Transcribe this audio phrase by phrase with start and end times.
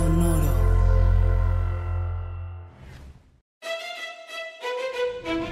[0.00, 0.40] Sonoro.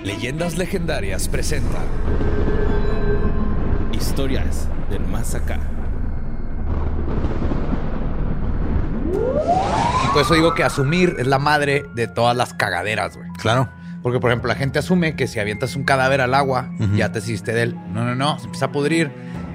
[0.02, 1.84] Leyendas Legendarias presentan
[3.92, 5.58] Historias del más acá.
[10.04, 13.28] Y por eso digo que asumir es la madre de todas las cagaderas, güey.
[13.32, 13.68] Claro.
[14.02, 17.18] Porque, por ejemplo, la gente asume que si avientas un cadáver al agua, ya te
[17.18, 17.74] hiciste de él.
[17.92, 18.38] No, no, no.
[18.38, 19.10] Se empieza a pudrir.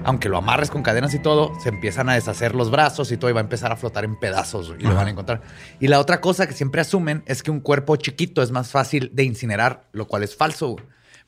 [0.06, 3.30] Aunque lo amarres con cadenas y todo, se empiezan a deshacer los brazos y todo
[3.30, 5.42] y va a empezar a flotar en pedazos y lo van a encontrar.
[5.80, 9.12] Y la otra cosa que siempre asumen es que un cuerpo chiquito es más fácil
[9.14, 10.76] de incinerar, lo cual es falso.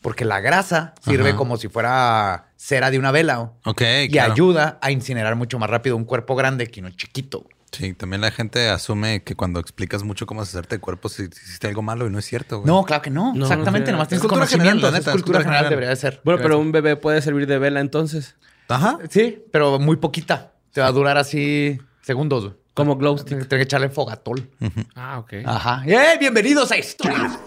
[0.01, 1.37] Porque la grasa sirve Ajá.
[1.37, 4.33] como si fuera cera de una vela Ok, y claro.
[4.33, 7.45] ayuda a incinerar mucho más rápido un cuerpo grande que uno chiquito.
[7.71, 11.67] Sí, también la gente asume que cuando explicas mucho cómo hacerte de cuerpo, si hiciste
[11.67, 12.67] algo malo y no es cierto, güey.
[12.67, 13.33] No, claro que no.
[13.33, 14.69] No, Exactamente, no, nomás es tienes cultura conocimiento.
[14.87, 15.69] general, la es neta, es cultura cultura general, general.
[15.71, 16.21] debería de ser.
[16.23, 18.35] Bueno, pero un bebé puede servir de vela entonces.
[18.67, 18.99] Ajá.
[19.09, 20.53] Sí, pero muy poquita.
[20.71, 22.53] Te va a durar así segundos.
[22.73, 23.57] Como glow Tienes stick.
[23.57, 24.49] que echarle fogatol.
[24.95, 25.33] Ah, ok.
[25.45, 25.83] Ajá.
[25.85, 26.17] ¡Eh!
[26.19, 27.39] Bienvenidos a Historias.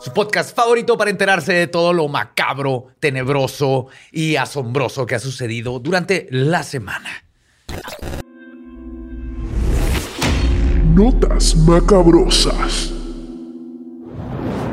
[0.00, 5.80] Su podcast favorito para enterarse de todo lo macabro, tenebroso y asombroso que ha sucedido
[5.80, 7.10] durante la semana.
[10.94, 12.92] Notas macabrosas.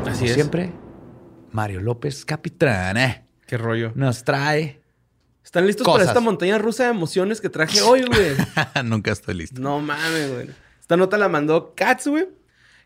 [0.06, 0.34] Así Como es.
[0.34, 0.72] siempre,
[1.50, 3.92] Mario López Capitrán eh, Qué rollo.
[3.94, 4.80] nos trae.
[5.42, 6.00] ¿Están listos Cosas.
[6.00, 8.36] para esta montaña rusa de emociones que traje hoy, güey?
[8.84, 9.58] Nunca estoy listo.
[9.60, 10.50] no mames, güey.
[10.78, 12.28] Esta nota la mandó Katz, güey.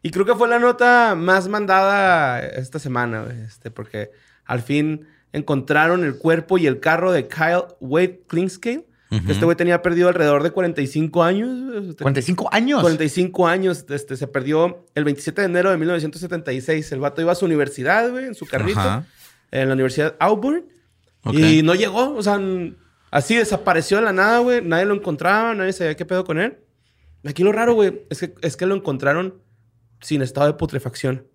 [0.01, 3.41] Y creo que fue la nota más mandada esta semana, güey.
[3.43, 4.13] Este, porque
[4.45, 8.87] al fin encontraron el cuerpo y el carro de Kyle Wade Klingscale.
[9.29, 11.51] Este güey tenía perdido alrededor de 45 años.
[11.71, 11.95] güey.
[11.97, 12.81] 45 años.
[12.81, 13.85] 45 años.
[13.91, 16.93] Este, se perdió el 27 de enero de 1976.
[16.93, 19.05] El vato iba a su universidad, güey, en su carrito.
[19.53, 20.65] En la Universidad Auburn.
[21.23, 21.35] Ok.
[21.35, 22.15] Y no llegó.
[22.17, 22.41] O sea,
[23.13, 24.61] así desapareció de la nada, güey.
[24.63, 26.59] Nadie lo encontraba, nadie sabía qué pedo con él.
[27.25, 29.41] Aquí lo raro, güey, es que, es que lo encontraron
[30.01, 31.29] sin estado de putrefacción.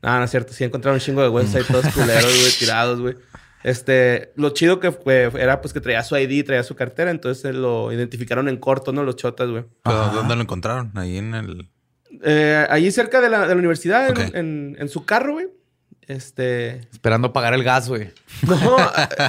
[0.00, 0.52] No, no es cierto.
[0.52, 3.16] Sí encontraron un chingo de huesos ahí todos culeros, güey, tirados, güey.
[3.64, 7.52] Este, lo chido que fue, era pues que traía su ID, traía su cartera, entonces
[7.56, 9.02] lo identificaron en corto, ¿no?
[9.02, 9.64] Los chotas, güey.
[9.82, 10.14] ¿Pero Ajá.
[10.14, 10.92] ¿Dónde lo encontraron?
[10.94, 11.68] Ahí en el...
[12.22, 14.34] Eh, allí cerca de la, de la universidad, en- Ok.
[14.36, 15.48] en, en su carro, güey.
[16.08, 16.80] Este.
[16.90, 18.10] Esperando pagar el gas, güey.
[18.42, 18.76] No,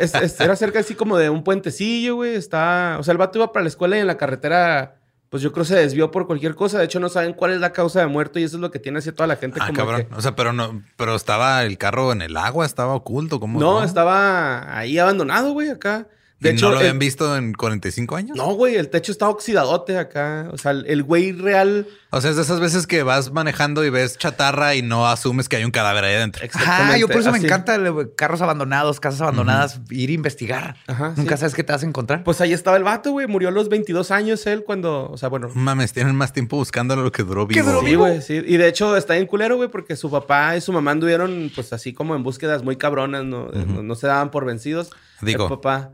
[0.01, 2.35] es- es- era cerca así como de un puentecillo, güey.
[2.35, 2.95] Está.
[2.99, 4.95] O sea, el vato iba para la escuela y en la carretera,
[5.29, 6.79] pues yo creo se desvió por cualquier cosa.
[6.79, 8.79] De hecho, no saben cuál es la causa de muerto y eso es lo que
[8.79, 10.07] tiene así toda la gente Ah, como cabrón.
[10.07, 10.81] que- O sea, pero no...
[10.95, 13.41] Pero estaba el carro en el agua, estaba oculto.
[13.41, 13.59] ¿Cómo?
[13.59, 16.07] No, estaba ahí abandonado, güey, acá.
[16.39, 18.37] De ¿Y hecho, no lo habían el- visto en 45 años?
[18.37, 20.47] No, güey, el techo está oxidadote acá.
[20.53, 21.85] O sea, el güey real.
[22.11, 25.49] O sea, es de esas veces que vas manejando y ves chatarra y no asumes
[25.49, 26.47] que hay un cadáver ahí adentro.
[26.53, 30.75] Ajá, yo por eso me encanta el- carros abandonados, casas abandonadas, ir a investigar.
[30.87, 31.41] Ajá, Nunca sí.
[31.41, 32.23] sabes qué te vas a encontrar.
[32.23, 33.27] Pues ahí estaba el vato, güey.
[33.27, 35.09] Murió a los 22 años él cuando.
[35.11, 37.65] O sea, bueno, Mames, tienen más tiempo buscándolo lo que duró vivo.
[37.65, 38.05] duró Sí, vivo?
[38.05, 38.41] güey, sí.
[38.45, 41.73] Y de hecho está bien culero, güey, porque su papá y su mamá anduvieron, pues
[41.73, 43.49] así como en búsquedas muy cabronas, ¿no?
[43.49, 44.89] no, no se daban por vencidos.
[45.21, 45.43] Digo.
[45.43, 45.91] El papá.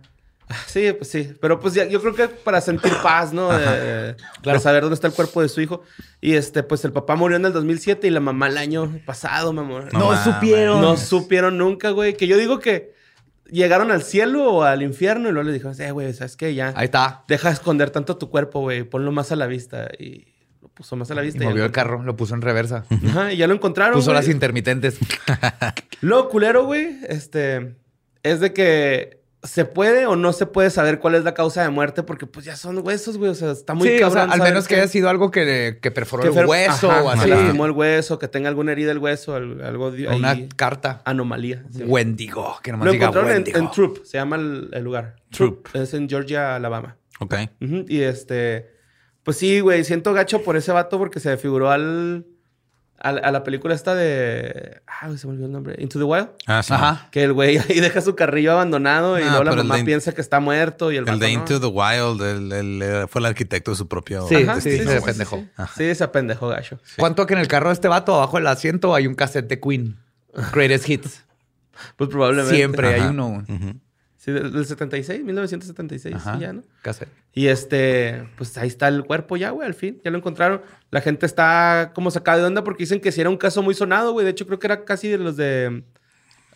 [0.68, 1.34] Sí, pues sí.
[1.42, 3.50] Pero pues ya, yo creo que para sentir paz, ¿no?
[3.52, 4.60] De, de Claro.
[4.60, 5.82] saber dónde está el cuerpo de su hijo.
[6.22, 9.54] Y este, pues el papá murió en el 2007 y la mamá el año pasado,
[9.54, 9.88] mamá.
[9.92, 10.24] No No, mames.
[10.24, 10.82] supieron.
[10.82, 12.16] No supieron nunca, güey.
[12.16, 12.94] Que yo digo que
[13.50, 16.54] llegaron al cielo o al infierno y luego le dijeron, eh, güey, ¿sabes qué?
[16.54, 16.74] Ya.
[16.76, 17.24] Ahí está.
[17.28, 18.84] Deja de esconder tanto tu cuerpo, güey.
[18.84, 19.90] Ponlo más a la vista.
[19.98, 20.28] Y
[20.62, 21.44] lo puso más a la vista.
[21.44, 22.86] y movió ya el carro, lo puso en reversa.
[23.08, 23.96] Ajá, y ya lo encontraron.
[23.96, 24.18] Puso güey.
[24.22, 25.00] las intermitentes.
[26.02, 27.76] Lo culero, güey, este,
[28.24, 31.70] es de que se puede o no se puede saber cuál es la causa de
[31.70, 33.32] muerte porque pues ya son huesos, güey.
[33.32, 34.26] O sea, está muy sí, o cabrón.
[34.26, 37.10] sea, al menos que haya sido algo que, que perforó que el hueso Ajá, o
[37.10, 37.30] así.
[37.30, 41.02] lastimó el hueso, que tenga alguna herida del hueso, al- algo ahí, Una carta.
[41.06, 41.64] anomalía.
[41.72, 41.84] sí.
[41.84, 42.58] Wendigo.
[42.64, 43.58] Que nomás Lo diga encontraron Wendigo.
[43.60, 45.16] en Troop, se llama el, el lugar.
[45.32, 45.68] Troop.
[45.76, 46.98] Es en Georgia, Alabama.
[47.20, 47.36] Ok.
[47.60, 48.70] Y este,
[49.24, 52.26] pues sí, güey, siento gacho por ese vato porque se figuró al,
[52.98, 56.30] a la película esta de, ah, se me olvidó el nombre, Into the Wild.
[56.48, 56.74] Ah, sí.
[56.74, 57.08] Ajá.
[57.12, 59.84] Que el güey ahí deja su carrillo abandonado y Ah, luego la el mamá de-
[59.84, 61.34] piensa que está muerto y el, El de no.
[61.34, 62.22] Into the Wild,
[62.82, 64.92] eh, fue el arquitecto de su propio Sí, sí, destino.
[64.92, 65.02] se güey.
[65.14, 65.38] pendejó.
[65.38, 66.80] Sí, sí, se apendejó gacho.
[66.97, 69.59] ¿Cuánto que en el carro de este vato, abajo del asiento, hay un cassette de
[69.59, 69.98] Queen?
[70.53, 71.24] Greatest Hits.
[71.98, 72.56] Pues probablemente.
[72.56, 73.44] Siempre hay uno.
[73.48, 73.80] Ujú.
[74.26, 76.34] Sí, del, del 76, 1976, Ajá.
[76.34, 76.64] sí, ya, ¿no?
[76.82, 77.10] Cassette.
[77.32, 80.64] Y este, pues ahí está el cuerpo ya, güey, al fin, ya lo encontraron.
[80.90, 83.76] La gente está como sacada de onda porque dicen que si era un caso muy
[83.76, 84.26] sonado, güey.
[84.26, 85.84] De hecho, creo que era casi de los de.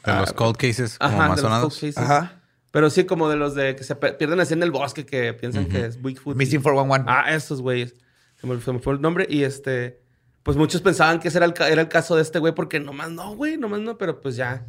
[0.04, 1.80] De los cold cases como Ajá, más de los sonados.
[1.80, 1.98] cold cases.
[2.10, 2.42] Ajá.
[2.72, 5.68] Pero sí, como de los de que se pierden así en el bosque, que piensan
[5.68, 6.36] que es Bigfoot.
[6.36, 7.06] Missing 411.
[7.08, 7.94] Ah, esos güeyes.
[8.42, 9.28] Se me, se me fue el nombre.
[9.30, 10.02] Y este,
[10.42, 13.12] pues muchos pensaban que ese era el, era el caso de este güey, porque nomás
[13.12, 14.66] no, güey, nomás no, pero pues ya.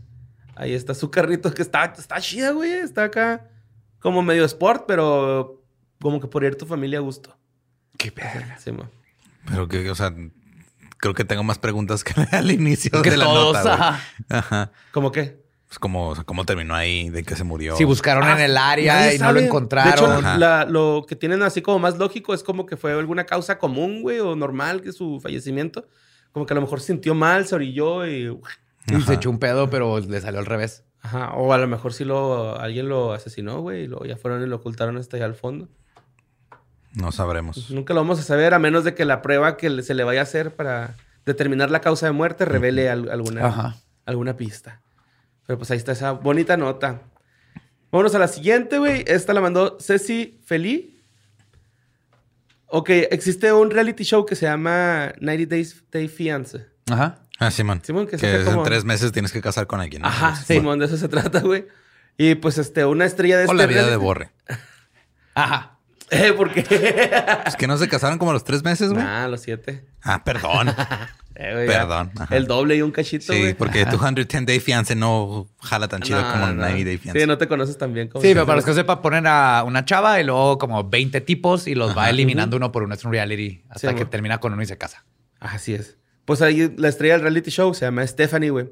[0.57, 2.71] Ahí está su carrito que está, está chida, güey.
[2.73, 3.49] Está acá
[3.99, 5.63] como medio sport, pero
[6.01, 7.37] como que por ir tu familia a gusto.
[7.97, 8.57] Qué verga.
[8.59, 8.89] Sí, mo.
[9.47, 10.15] Pero que, o sea,
[10.99, 13.73] creo que tengo más preguntas que al inicio Que de la todos, nota.
[13.75, 14.01] ajá.
[14.29, 14.73] Ajá.
[14.93, 15.41] ¿Cómo qué?
[15.69, 17.77] Pues como, o sea, cómo terminó ahí, de que se murió.
[17.77, 19.47] Si buscaron en el área y no lo sabe.
[19.47, 20.11] encontraron.
[20.11, 23.25] De hecho, la- lo que tienen así como más lógico es como que fue alguna
[23.25, 25.87] causa común, güey, o normal que su fallecimiento.
[26.33, 28.37] Como que a lo mejor sintió mal, se orilló y...
[28.87, 29.07] y Ajá.
[29.07, 30.85] se echó un pedo, pero le salió al revés.
[31.03, 31.33] Ajá.
[31.35, 34.47] O a lo mejor sí lo, alguien lo asesinó, güey, y luego ya fueron y
[34.47, 35.69] lo ocultaron hasta allá al fondo.
[36.93, 37.71] No sabremos.
[37.71, 40.21] Nunca lo vamos a saber a menos de que la prueba que se le vaya
[40.21, 43.77] a hacer para determinar la causa de muerte revele al- alguna, Ajá.
[44.07, 44.81] alguna pista.
[45.47, 47.03] Pero pues ahí está esa bonita nota.
[47.93, 49.05] Vámonos a la siguiente, güey.
[49.07, 50.97] Esta la mandó Ceci Feli.
[52.67, 56.67] Ok, existe un reality show que se llama 90 Days Day Fiance.
[56.91, 57.19] Ajá.
[57.41, 57.81] Ah, Simón.
[57.83, 60.03] Simón, que que como- en tres meses tienes que casar con alguien.
[60.03, 60.09] ¿no?
[60.09, 61.67] Ajá, Simón, de eso se trata, güey.
[62.19, 64.31] Y pues este, una estrella de O este la vida de Borre.
[65.35, 65.79] Ajá.
[66.11, 66.63] Eh, ¿Por qué?
[67.45, 69.03] Pues que no se casaron como a los tres meses, güey.
[69.05, 69.85] ah, los siete.
[70.03, 70.75] Ah, perdón.
[71.43, 71.67] Eh, güey.
[71.69, 72.37] Perdón, ajá.
[72.37, 73.55] El doble y un cachito, sí, güey.
[73.55, 76.53] porque 210 Day Fiance no jala tan chido No, como no.
[76.55, 77.19] 90 Day Fiance.
[77.21, 78.21] Sí, no te conoces tan bien como...
[78.21, 81.67] Sí, pero para los que sepa, ponen a una chava y luego como 20 tipos
[81.67, 82.95] y los va eliminando uno por uno.
[82.95, 84.11] Es un reality hasta Sí, que amor.
[84.11, 85.07] termina con uno y se casa.
[85.39, 85.97] Así es.
[86.25, 88.69] Pues ahí la estrella del reality show se llama Stephanie, güey.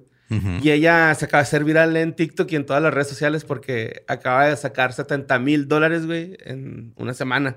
[0.60, 3.44] Y ella se acaba de hacer viral en TikTok y en todas las redes sociales
[3.46, 7.56] porque acaba de sacar 70 mil dólares, güey, en una semana.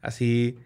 [0.00, 0.58] Así,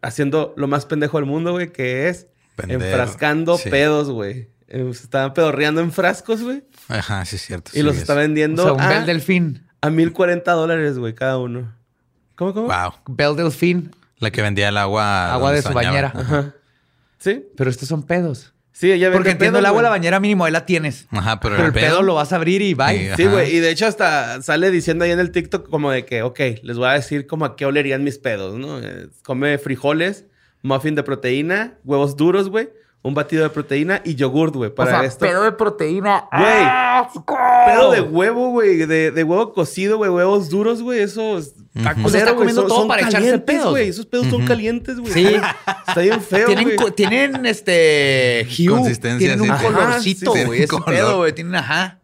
[0.00, 3.68] haciendo lo más pendejo del mundo, güey, que es Vender, enfrascando sí.
[3.68, 4.48] pedos, güey.
[4.68, 6.62] Eh, Se estaban pedorreando en frascos, güey.
[6.88, 7.70] Ajá, sí es cierto.
[7.74, 9.66] Y sí, los es- está O vendiendo sea, un a, Bel Delfín.
[9.80, 11.74] a 1040 dólares, güey, cada uno.
[12.36, 12.68] ¿Cómo, cómo?
[12.68, 12.94] Wow.
[13.08, 13.90] Bel Delfín.
[14.18, 15.32] La que vendía el agua.
[15.32, 16.12] Agua de su bañaba.
[16.12, 16.12] bañera.
[16.14, 16.54] Ajá.
[17.18, 17.44] ¿Sí?
[17.56, 18.52] Pero estos son pedos.
[18.72, 21.06] Sí, ella vende Porque entiendo el agua de la bañera mínimo, ahí la tienes.
[21.10, 23.14] Ajá, pero, Pero el pedo lo vas a abrir y bye.
[23.16, 23.56] Sí, güey.
[23.56, 26.76] Y de hecho hasta sale diciendo ahí en el TikTok como de que, ok, les
[26.76, 28.78] voy a decir como a qué olerían mis pedos, ¿no?
[28.82, 30.26] Eh, come frijoles,
[30.60, 32.68] muffin de proteína, huevos duros, güey,
[33.02, 34.74] un batido de proteína y yogurt, güey.
[34.74, 35.24] Para o sea, esto.
[35.24, 36.24] pedo de proteína.
[36.32, 37.38] Güey, ¡Ah, asco!
[37.66, 38.78] Pedo de huevo, güey.
[38.78, 40.10] De, de huevo cocido, güey.
[40.10, 41.00] Huevos duros, güey.
[41.00, 42.02] Eso es- está Ujú.
[42.02, 43.70] culero, O sea, está comiendo Son- todo son para echarse pedos.
[43.70, 43.88] güey.
[43.88, 45.12] Esos pedos son calientes, güey.
[45.12, 45.36] Sí.
[45.88, 46.90] Está bien feo, Tienen, güey.
[46.92, 50.46] tienen este hue, Consistencia, tienen sí, un colorcito, güey.
[50.46, 50.84] sí, ese color.
[50.86, 51.32] pedo, güey.
[51.32, 52.00] Tienen, ajá.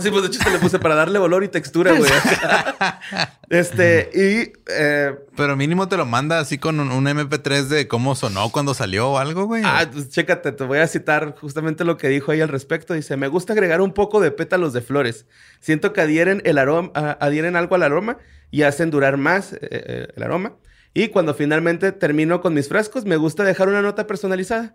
[0.00, 2.10] Sí, pues de hecho se le puse para darle olor y textura, güey.
[3.50, 4.52] este, y...
[4.70, 8.74] eh, Pero mínimo te lo manda así con un, un MP3 de cómo sonó cuando
[8.74, 9.62] salió o algo, güey.
[9.64, 12.94] Ah, pues chécate, te voy a citar justamente lo que dijo ahí al respecto.
[12.94, 15.26] Dice, me gusta agregar un poco de pétalos de flores.
[15.60, 16.90] Siento que adhieren, el aroma,
[17.20, 18.18] adhieren algo al aroma
[18.50, 20.54] y hacen durar más eh, eh, el aroma.
[20.94, 24.74] Y cuando finalmente termino con mis frascos, me gusta dejar una nota personalizada.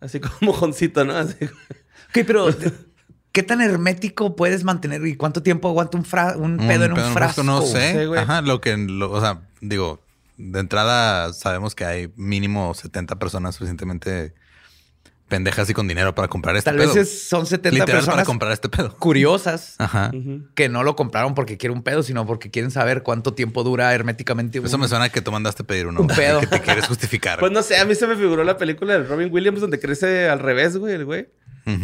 [0.00, 1.16] Así como mojoncito, ¿no?
[1.16, 1.36] Así.
[1.44, 2.48] Ok, pero
[3.32, 6.92] ¿qué tan hermético puedes mantener y cuánto tiempo aguanta un, fra- un Un pedo en
[6.92, 7.42] un frasco?
[7.42, 8.00] No sé.
[8.00, 8.20] Sí, güey.
[8.20, 10.00] Ajá, lo que, lo- o sea, digo,
[10.36, 14.32] de entrada sabemos que hay mínimo 70 personas suficientemente
[15.30, 16.88] pendejas y con dinero para comprar este Tal pedo.
[16.92, 18.94] vez es- son 70 Literal para personas comprar este pedo.
[18.98, 20.10] curiosas Ajá.
[20.54, 23.94] Que no lo compraron porque quieren un pedo, sino porque quieren saber cuánto tiempo dura
[23.94, 24.58] herméticamente.
[24.58, 26.02] Eso un- me suena que tú mandaste pedir uno.
[26.02, 26.40] Un pedo.
[26.40, 27.38] Que te quieres justificar.
[27.38, 30.28] Pues no sé, a mí se me figuró la película de Robin Williams donde crece
[30.28, 31.28] al revés, güey, el güey.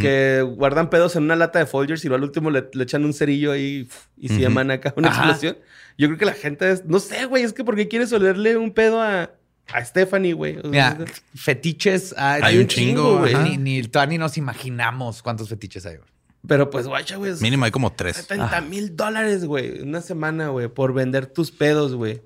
[0.01, 3.05] Que guardan pedos en una lata de Folgers y luego al último le, le echan
[3.05, 4.43] un cerillo ahí y se Ujú.
[4.43, 5.23] llaman acá una Ajá.
[5.23, 5.59] explosión.
[5.97, 6.85] Yo creo que la gente es...
[6.87, 9.31] No sé, güey, es que ¿por qué quieres olerle un pedo a,
[9.73, 10.59] a Stephanie, güey?
[10.65, 10.97] Mira,
[11.35, 13.35] fetiches hay, Hay un chingo, güey.
[13.35, 15.97] Ni, ni, ni nos imaginamos cuántos fetiches hay.
[15.97, 16.09] güey.
[16.47, 17.33] Pero pues, guacha, güey.
[17.41, 18.17] Mínimo hay como tres.
[18.19, 19.81] 70 mil dólares, güey.
[19.81, 22.23] Una semana, güey, por vender tus pedos, güey.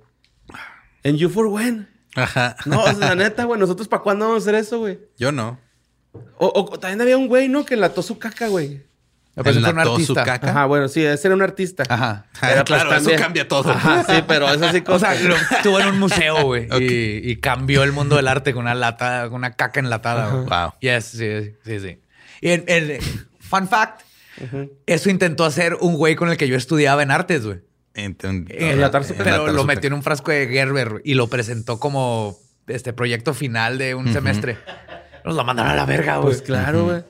[1.03, 1.89] En You for When.
[2.17, 2.57] Ajá.
[2.67, 3.59] No, o sea, la neta, güey.
[3.59, 4.99] ¿Nosotros para cuándo vamos a hacer eso, güey?
[5.17, 5.59] Yo no.
[6.39, 7.65] O, o- también había un güey, ¿no?
[7.65, 8.83] Que enlató su caca, güey.
[9.35, 10.25] Fue un Enlató su artista.
[10.25, 10.51] caca.
[10.51, 11.85] Ajá, bueno, sí, ese era un artista.
[11.89, 12.27] Ajá.
[12.41, 13.71] Pero, pues, claro, eso cambia todo.
[13.71, 14.97] Ajá, sí, pero es así como...
[14.97, 16.69] O sea, lo estuvo en un museo, güey.
[16.81, 20.31] Y, y cambió el mundo del arte con una lata, con una caca enlatada.
[20.31, 20.47] güey.
[20.47, 20.73] Wow.
[20.81, 21.99] Yes, sí, sí, sí.
[22.41, 22.99] Y el, el-
[23.39, 24.03] fun fact,
[24.87, 27.59] eso intentó hacer un güey con el que yo estudiaba en artes, güey.
[27.95, 29.15] Ent- Enlatar su.
[29.15, 33.79] Pero lo metió en un frasco de Gerber y lo presentó como este proyecto final
[33.79, 34.59] de un semestre.
[35.25, 36.29] Nos lo mandaron a la verga, güey.
[36.29, 37.03] Pues claro, güey.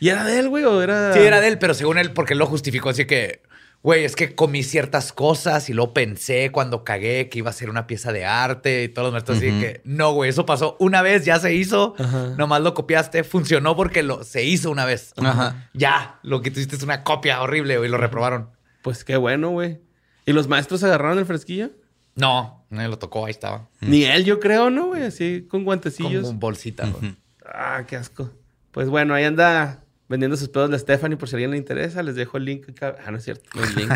[0.00, 0.64] ¿Y era de él, güey?
[0.64, 1.12] ¿O era...?
[1.12, 3.42] Sí, era de él, pero según él, porque él lo justificó así que,
[3.82, 7.70] güey, es que comí ciertas cosas y lo pensé cuando cagué que iba a ser
[7.70, 9.60] una pieza de arte y todos los maestros así Ujú.
[9.60, 12.34] que, no, güey, eso pasó una vez, ya se hizo, Ajá.
[12.36, 15.12] nomás lo copiaste, funcionó porque lo, se hizo una vez.
[15.16, 15.68] Ajá.
[15.74, 18.50] Ya, lo que tú hiciste es una copia horrible, güey, lo reprobaron.
[18.82, 19.80] Pues qué bueno, güey.
[20.26, 21.70] ¿Y los maestros agarraron el fresquillo?
[22.14, 23.68] No, nadie lo tocó, ahí estaba.
[23.80, 25.04] Ni él, yo creo, ¿no, güey?
[25.04, 26.22] Así, con guantecillos.
[26.22, 27.16] Como un bolsita, güey.
[27.46, 28.30] Ah, qué asco.
[28.72, 32.02] Pues bueno, ahí anda vendiendo sus pedos la Stephanie por si a alguien le interesa.
[32.02, 32.96] Les dejo el link acá.
[33.04, 33.48] Ah, no es cierto.
[33.54, 33.92] No hay link.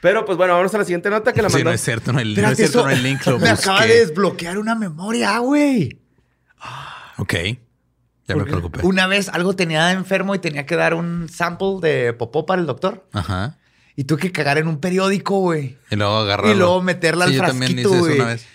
[0.00, 1.70] Pero pues bueno, vamos a la siguiente nota que la Sí, mandó.
[1.70, 3.24] no es cierto, no hay, no es cierto, eso no hay link.
[3.26, 5.98] Lo me acaba de desbloquear una memoria, güey.
[7.18, 7.34] Ok.
[8.26, 8.80] Ya me preocupé.
[8.82, 12.66] Una vez algo tenía enfermo y tenía que dar un sample de popó para el
[12.66, 13.06] doctor.
[13.12, 13.58] Ajá.
[13.94, 15.76] Y tuve que cagar en un periódico, güey.
[15.90, 16.52] Y luego agarrarlo.
[16.52, 18.14] Y luego meterla al Sí, yo también hice eso güey.
[18.20, 18.46] una vez.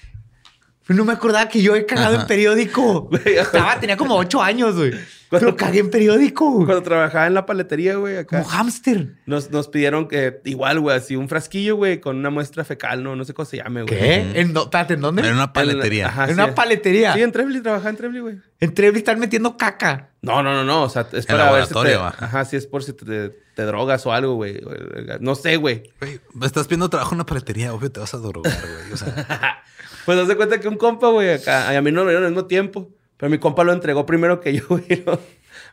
[0.87, 2.21] No me acordaba que yo he cagado Ajá.
[2.23, 3.09] en periódico.
[3.25, 4.93] Estaba, tenía como ocho años, güey.
[5.29, 6.65] Cuando- Pero cagué en periódico, güey.
[6.65, 8.39] Cuando trabajaba en la paletería, güey, acá.
[8.43, 9.15] Como hámster.
[9.25, 13.15] Nos, nos pidieron que, igual, güey, así un frasquillo, güey, con una muestra fecal, no,
[13.15, 13.97] no sé cómo se llame, güey.
[13.97, 14.15] ¿Qué?
[14.15, 15.21] ¿En, ¿en dónde?
[15.21, 16.07] Era una paletería.
[16.07, 16.33] Ajá, en sí.
[16.35, 17.13] una paletería.
[17.13, 18.35] Sí, en Trebly, trabajaba en Trebly, güey.
[18.59, 20.09] En Trebly están metiendo caca.
[20.21, 20.83] No, no, no, no.
[20.83, 21.93] O sea, es En para ver si te...
[21.95, 22.25] ajá.
[22.25, 24.61] Ajá, sí, es por si te, te drogas o algo, güey.
[25.19, 25.83] No sé, güey.
[25.99, 28.93] Güey, estás pidiendo trabajo en una paletería, obvio te vas a drogar, güey.
[28.93, 29.61] O sea,
[30.05, 32.31] Pues haz de cuenta que un compa, güey, acá, a mí no me dieron al
[32.31, 35.03] mismo tiempo, pero mi compa lo entregó primero que yo, güey.
[35.05, 35.19] ¿no?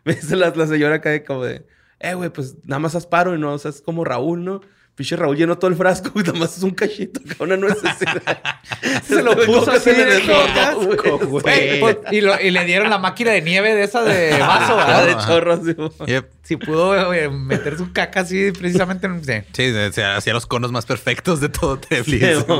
[0.04, 1.66] Me dice la, la señora acá de como de,
[2.00, 4.60] eh, güey, pues nada más haz paro y no, o sea, es como Raúl, ¿no?
[4.96, 8.62] Pinche Raúl llenó todo el frasco y nada más es un cachito, acá una nuececita.
[9.02, 11.80] Se lo puso así se le de desbordó, asco, güey.
[11.80, 15.00] Pues, y, lo- y le dieron la máquina de nieve de esa de vaso, Ah,
[15.02, 15.06] ¿verdad?
[15.18, 15.90] de chorro, así, güey.
[16.06, 16.30] yep.
[16.44, 19.24] Si pudo güey, meter su caca así precisamente en...
[19.24, 19.32] sí.
[19.52, 21.76] Sí, se hacía los conos más perfectos de todo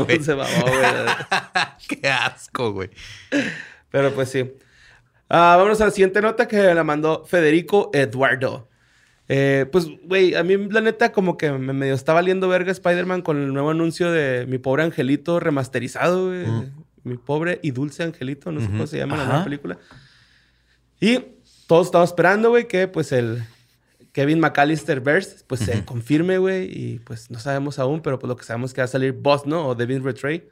[0.05, 0.21] güey.
[0.25, 0.81] se mamó, güey.
[2.01, 2.91] Qué asco, güey.
[3.91, 4.53] Pero pues sí.
[5.29, 8.69] Ah, vámonos a la siguiente nota que la mandó Federico Eduardo.
[9.29, 13.23] Eh, pues, güey, a mí la neta como que me medio está valiendo verga Spider-Man
[13.23, 16.47] con el nuevo anuncio de Mi Pobre Angelito remasterizado, güey.
[17.05, 19.31] Mi Pobre y Dulce Angelito, no sé cómo se llama la Ajá.
[19.33, 19.79] nueva película.
[21.01, 21.21] Y
[21.67, 23.43] todos estamos esperando, güey, que pues el
[24.13, 26.65] Kevin McAllister verse pues se confirme, güey.
[26.71, 29.13] Y pues no sabemos aún, pero pues lo que sabemos es que va a salir
[29.13, 29.69] Boss, ¿no?
[29.69, 30.49] O Devin Retray.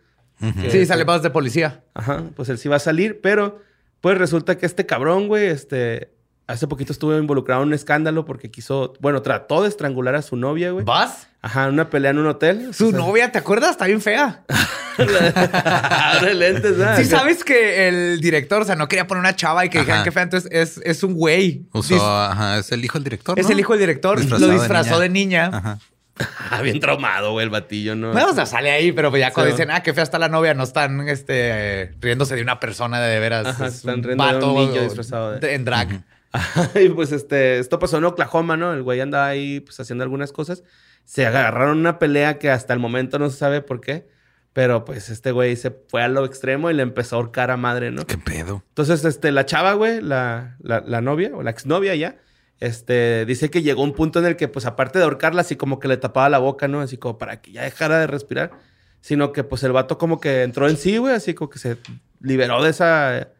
[0.61, 1.85] Que- Sí, sale voz de policía.
[1.95, 3.61] Ajá, pues él sí va a salir, pero
[4.03, 6.11] pues resulta que este cabrón, güey, este,
[6.47, 10.37] hace poquito estuvo involucrado en un escándalo porque quiso, bueno, trató de estrangular a su
[10.37, 10.85] novia, güey.
[10.85, 11.29] ¿Vas?
[11.41, 12.73] Ajá, en una pelea en un hotel.
[12.75, 13.71] Su O sea, novia, ¿te acuerdas?
[13.71, 14.45] Está bien fea.
[14.99, 16.97] Abre lentes, ¿ah?
[16.97, 20.05] Sí sabes que el director, o sea, no quería poner una chava y que dijeran
[20.05, 21.67] que fea, entonces es, es un güey.
[21.73, 23.39] Usó, Dis- ajá, es el hijo del director.
[23.39, 24.19] Es el hijo del director.
[24.21, 25.51] Disfrazado lo de disfrazó de niña.
[25.53, 25.79] Ajá.
[26.62, 28.12] Bien traumado, güey, el batillo, ¿no?
[28.12, 29.57] Bueno, o sea, sale ahí, pero ya cuando Sí.
[29.57, 33.19] dicen, ah, qué fea está la novia, no están este, riéndose de una persona de,
[33.19, 33.47] veras.
[33.47, 36.04] Ajá, es están un riendo de un niño disfrazado de- en drag.
[36.75, 38.73] y pues este, esto pasó en Oklahoma, ¿no?
[38.73, 40.62] El güey andaba ahí pues haciendo algunas cosas.
[41.04, 44.07] Se agarraron una pelea que hasta el momento no se sabe por qué.
[44.54, 47.57] Pero pues este güey se fue a lo extremo y le empezó a ahorcar a
[47.57, 48.04] madre, ¿no?
[48.07, 48.62] Qué pedo.
[48.69, 52.16] Entonces, este, la chava, güey, la, la, la novia o la exnovia ya,
[52.62, 55.81] este, dice que llegó un punto en el que, pues, aparte de ahorcarla, así como
[55.81, 56.81] que le tapaba la boca, ¿no?
[56.81, 58.52] Así como para que ya dejara de respirar.
[59.00, 61.76] Sino que, pues, el vato como que entró en sí, güey, así como que se
[62.21, 63.31] liberó de esa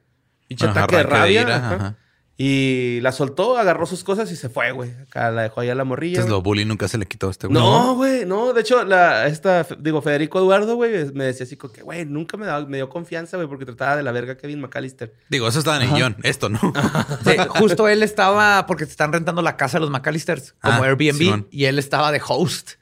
[0.49, 1.43] pinche Ajá, ataque de rabia.
[1.43, 1.75] ira, ajá.
[1.77, 1.97] ajá.
[2.39, 4.91] Y la soltó, agarró sus cosas y se fue, güey.
[5.03, 6.15] Acá la dejó ahí a la morrilla.
[6.15, 7.59] Entonces lo bullying nunca se le quitó a este güey.
[7.63, 8.53] No, güey, no.
[8.55, 12.37] De hecho, la, esta, digo, Federico Eduardo, güey, me decía así como que, güey, nunca
[12.39, 15.13] me, daba- me dio confianza, güey, porque trataba de la verga Kevin McAllister.
[15.29, 16.17] Digo, eso estaba en el guion.
[16.23, 16.59] Esto, ¿no?
[17.25, 20.87] Sí, justo él estaba, porque se están rentando la casa de los McAllisters como Ah,
[20.87, 21.49] Airbnb, Simón.
[21.51, 22.73] y él estaba de host.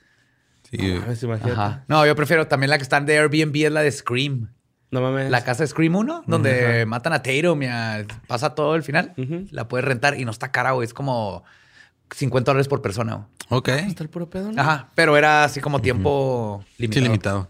[0.70, 0.78] Sí.
[1.02, 1.52] A ver si imagínate.
[1.52, 1.84] Ajá.
[1.88, 4.48] No, yo prefiero también la que están de Airbnb, es la de Scream.
[4.90, 5.30] No mames.
[5.30, 9.12] La casa de Scream 1, donde matan a Tatum y a- pasa todo el final.
[9.50, 10.84] La puedes rentar y no está cara, güey.
[10.86, 11.44] Es como
[12.12, 13.28] 50 dólares por persona.
[13.50, 13.68] Ok.
[13.68, 14.60] Está el puro pedo, ¿no?
[14.60, 17.04] Ajá, pero era así como tiempo Sí, limitado.
[17.04, 17.48] limitado.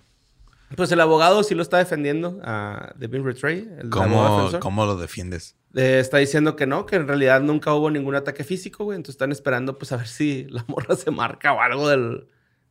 [0.77, 4.51] Pues el abogado sí lo está defendiendo a Devin Retray, ¿Cómo.
[4.61, 5.57] ¿Cómo lo defiendes?
[5.75, 8.97] Eh, está diciendo que no, que en realidad nunca hubo ningún ataque físico, güey.
[8.97, 12.29] Entonces están esperando, pues, a ver si la morra se marca o algo del,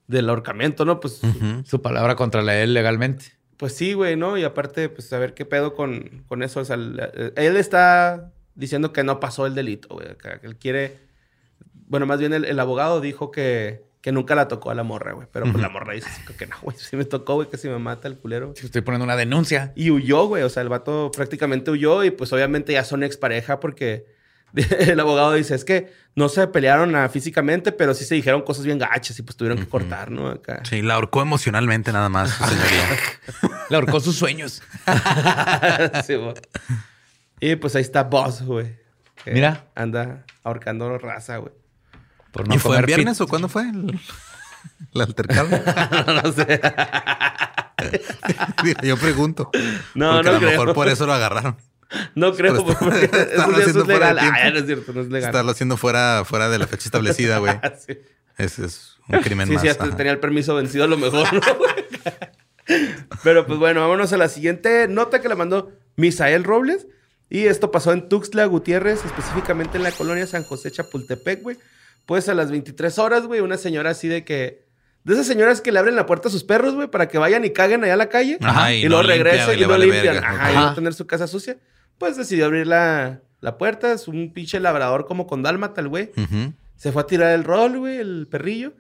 [0.08, 1.00] del ahorcamiento, ¿no?
[1.00, 1.20] Pues.
[1.66, 3.34] Su palabra contra la él legalmente.
[3.60, 4.38] Pues sí, güey, ¿no?
[4.38, 6.62] Y aparte, pues, a ver qué pedo con, con eso.
[6.62, 10.08] O sea, eh, él está diciendo que no pasó el delito, güey.
[10.16, 10.98] que él quiere...
[11.74, 15.12] Bueno, más bien el, el abogado dijo que, que nunca la tocó a la morra,
[15.12, 15.28] güey.
[15.30, 16.78] Pero pues la morra dice que no, güey.
[16.80, 18.54] Si me tocó, güey, que si me mata el culero.
[18.56, 19.74] Sí, Estoy poniendo una denuncia.
[19.76, 20.44] Y huyó, güey.
[20.44, 24.06] O sea, el vato prácticamente huyó y pues obviamente ya son expareja porque
[24.80, 28.66] el abogado dice, es que no se pelearon ah, físicamente, pero sí se dijeron cosas
[28.66, 30.28] bien gachas y pues tuvieron que cortar, ¿no?
[30.28, 30.62] Acá.
[30.64, 32.38] Sí, la ahorcó emocionalmente nada más.
[33.70, 34.62] Le ahorcó sus sueños.
[36.06, 36.16] Sí,
[37.40, 38.76] y pues ahí está Boss, güey.
[39.26, 39.68] Mira.
[39.76, 41.54] Anda ahorcando raza, güey.
[42.32, 43.24] Por ¿Y fue comer viernes pizza.
[43.24, 44.00] o cuándo fue el,
[44.94, 45.50] el altercado?
[46.24, 46.62] no sé.
[48.64, 49.50] Digo, Yo pregunto.
[49.96, 51.58] No, porque no a lo mejor por eso lo agarraron.
[52.16, 54.34] No creo, porque estarlo eso, haciendo es fuera de legal.
[54.36, 55.30] Ah, no es cierto, no es legal.
[55.30, 57.54] Estarlo haciendo fuera, fuera de la fecha establecida, güey.
[57.88, 57.98] Sí.
[58.38, 59.62] Es, es un crimen Sí, más.
[59.64, 61.42] sí, hasta tenía el permiso vencido a lo mejor, ¿no?
[63.24, 66.88] Pero pues bueno, vámonos a la siguiente nota que le mandó Misael Robles.
[67.30, 71.58] Y esto pasó en Tuxtla Gutiérrez, específicamente en la colonia San José Chapultepec, güey.
[72.06, 74.66] Pues a las 23 horas, güey, una señora así de que
[75.04, 77.46] De esas señoras que le abren la puerta a sus perros, güey, para que vayan
[77.46, 78.38] y caguen allá a la calle.
[78.42, 79.24] Ajá, y, y luego no güey, y
[79.60, 80.16] le no vale limpian.
[80.16, 80.30] verga.
[80.30, 80.66] Ajá, y Ajá.
[80.70, 81.58] no tener su casa sucia.
[81.98, 83.94] Pues decidió abrir la, la puerta.
[83.94, 86.12] Es un pinche labrador como con dálmata, el güey.
[86.18, 86.54] Ujú.
[86.76, 88.74] Se fue a tirar el rol, güey, el perrillo.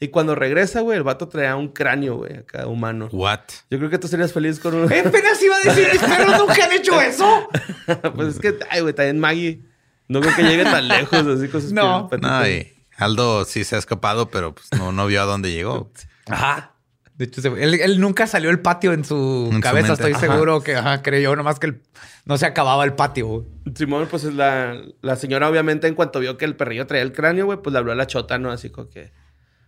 [0.00, 3.08] Y cuando regresa, güey, el vato traía un cráneo, güey, acá humano.
[3.12, 3.40] What?
[3.70, 4.84] Yo creo que tú serías feliz con un...
[4.92, 7.48] Apenas iba a decir, mis perros nunca han hecho eso.
[8.14, 9.62] pues es que, ay, güey, también Maggie.
[10.08, 12.10] No creo que llegue tan lejos así con sus No.
[12.20, 15.90] No, y Aldo sí se ha escapado, pero pues no, no vio a dónde llegó.
[16.26, 16.70] Ajá.
[17.16, 19.92] De hecho, él, él nunca salió el patio en su En cabeza.
[19.92, 20.20] Estoy Ajá.
[20.20, 21.82] seguro que ajá, creyó nomás que el-
[22.24, 23.26] no se acababa el patio.
[23.28, 23.44] güey.
[23.76, 27.12] Simón, pues es la, la señora, obviamente, en cuanto vio que el perrillo traía el
[27.12, 28.50] cráneo, güey, pues le habló a la chota, ¿no?
[28.50, 29.12] Así como que.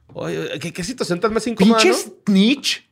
[0.09, 2.88] Oye, ¿qué, qué situación tan más incómoda, Pinches snitch.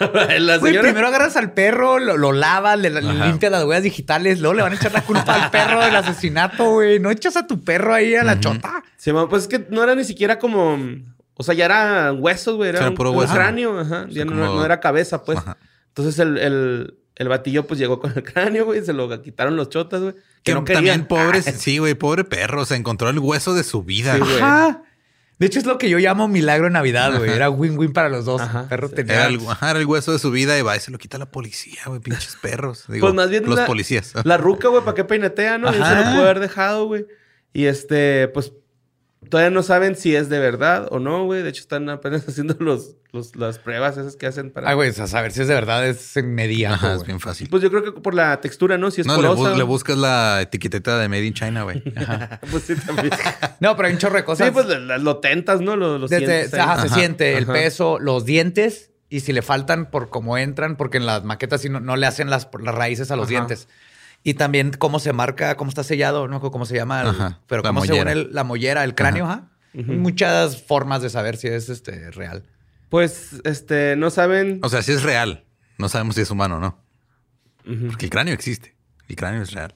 [0.40, 4.40] la Güey, primero agarras al perro, lo, lo lavas, le, le limpias las huellas digitales,
[4.40, 6.98] luego le van a echar la culpa al perro del asesinato, güey.
[7.00, 8.82] No echas a tu perro ahí a la chota.
[8.96, 10.78] Simón, pues es que no era ni siquiera como.
[11.34, 12.70] O sea, ya era huesos, güey.
[12.70, 13.34] Era, un, puro hueso.
[13.34, 14.06] cráneo, ajá.
[14.08, 15.38] Ya no, como- no era cabeza, pues.
[15.38, 15.58] Ajá.
[15.88, 18.84] Entonces el, el, el batillo, pues llegó con el cráneo, güey.
[18.84, 20.14] Se lo quitaron los chotas, güey.
[20.14, 21.06] Que Que no también querían.
[21.08, 22.64] pobre, Ah, sí, güey, pobre perro.
[22.64, 24.14] Se encontró el hueso de su vida.
[24.14, 24.36] Sí, güey.
[24.36, 24.82] Ajá.
[25.38, 27.30] De hecho, es lo que yo llamo milagro de Navidad, güey.
[27.30, 28.40] Era win-win para los dos.
[28.40, 28.62] Ajá.
[28.62, 28.94] El perro Sí.
[28.94, 29.14] tenía...
[29.16, 31.26] Era el, era el hueso de su vida y va y se lo quita la
[31.30, 32.00] policía, güey.
[32.00, 32.84] Pinches perros.
[32.88, 34.12] Digo, Pues más bien los la- policías.
[34.24, 35.68] La ruca, güey, ¿para qué peinetea, no?
[35.70, 37.06] Y se lo pudo haber dejado, güey.
[37.52, 38.52] Y este, pues,
[39.28, 41.42] todavía no saben si es de verdad o no, güey.
[41.42, 44.68] De hecho, están apenas haciendo los, los- las pruebas esas que hacen para...
[44.68, 46.74] Ay, güey, a saber si es de verdad, es en medida.
[46.74, 47.48] Ajá, es bien fácil.
[47.48, 48.90] Pues yo creo que por la textura, ¿no?
[48.90, 49.54] Si es no, le, porosa.
[49.54, 51.82] bu- le buscas la etiqueteta de Made in China, güey.
[52.50, 53.10] Pues sí, también.
[53.60, 54.46] No, pero hay un chorro de cosas.
[54.46, 55.76] sí, pues le- le- lo tentas, ¿no?
[55.76, 56.94] Lo, lo Desde- sientes ajá, se Ajá.
[56.96, 61.22] siente el peso, los dientes y si le faltan por cómo entran, porque en las
[61.24, 63.30] maquetas sí no, no le hacen las, las raíces a los Ajá.
[63.30, 63.68] dientes.
[64.22, 67.62] Y también cómo se marca, cómo está sellado, no cómo se llama, el- Ajá, pero
[67.62, 69.48] cómo se une el- la mollera, el cráneo, ajá.
[69.74, 72.44] Muchas formas de saber si es este real.
[72.88, 74.60] Pues, este, no saben...
[74.62, 75.44] O sea, si es real.
[75.76, 76.82] No sabemos si es humano o no.
[77.88, 78.74] Porque el cráneo existe.
[79.08, 79.74] El cráneo es real.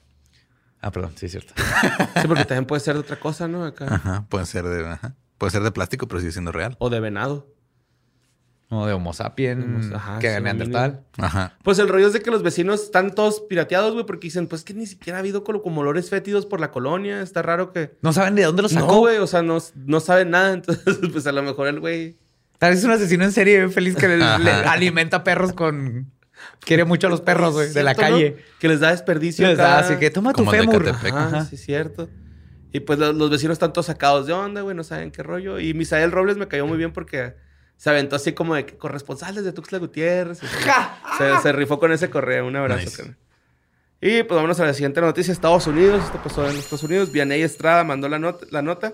[0.81, 1.53] Ah, perdón, sí es cierto.
[2.21, 3.63] Sí, porque también puede ser de otra cosa, ¿no?
[3.65, 3.85] Acá.
[3.93, 4.25] Ajá.
[4.27, 5.15] Puede ser de, ajá.
[5.37, 6.75] Puede ser de plástico, pero sigue siendo real.
[6.79, 7.50] O de venado.
[8.71, 11.03] Como de Homo sapiens, ajá, que sí, de Neandertal.
[11.17, 11.57] Ajá.
[11.61, 14.63] Pues el rollo es de que los vecinos están todos pirateados, güey, porque dicen, pues
[14.63, 17.21] que ni siquiera ha habido como, como olores fétidos por la colonia.
[17.21, 17.97] Está raro que...
[18.01, 18.99] No saben de dónde lo No, sacó.
[18.99, 20.53] güey, o sea, no, no saben nada.
[20.53, 22.17] Entonces, pues a lo mejor el güey...
[22.59, 26.09] Tal vez es un asesino en serie bien feliz que le, le alimenta perros con...
[26.61, 28.17] Quiere mucho a los perros, güey, de la ¿Cierto, no?
[28.17, 28.37] calle.
[28.57, 29.45] Que les da desperdicio.
[29.47, 30.87] Les da, así que toma tu fémur.
[30.87, 31.45] Ajá, Ajá.
[31.45, 32.07] sí, cierto.
[32.71, 35.59] Y pues lo- los, vecinos están todos sacados de onda, güey, no saben qué rollo.
[35.59, 37.33] Y Misael Robles me cayó muy bien porque
[37.81, 40.43] se aventó así como de que corresponsales de Tuxtla Gutiérrez.
[40.43, 40.45] y
[41.17, 42.45] se- se, se rifó con ese correo.
[42.45, 43.15] Un abrazo, Nice.
[44.01, 45.31] Y pues vámonos a la siguiente noticia.
[45.31, 47.11] Estados Unidos, esto pasó en Estados Unidos.
[47.11, 48.93] Vianey Estrada mandó la, not- la nota.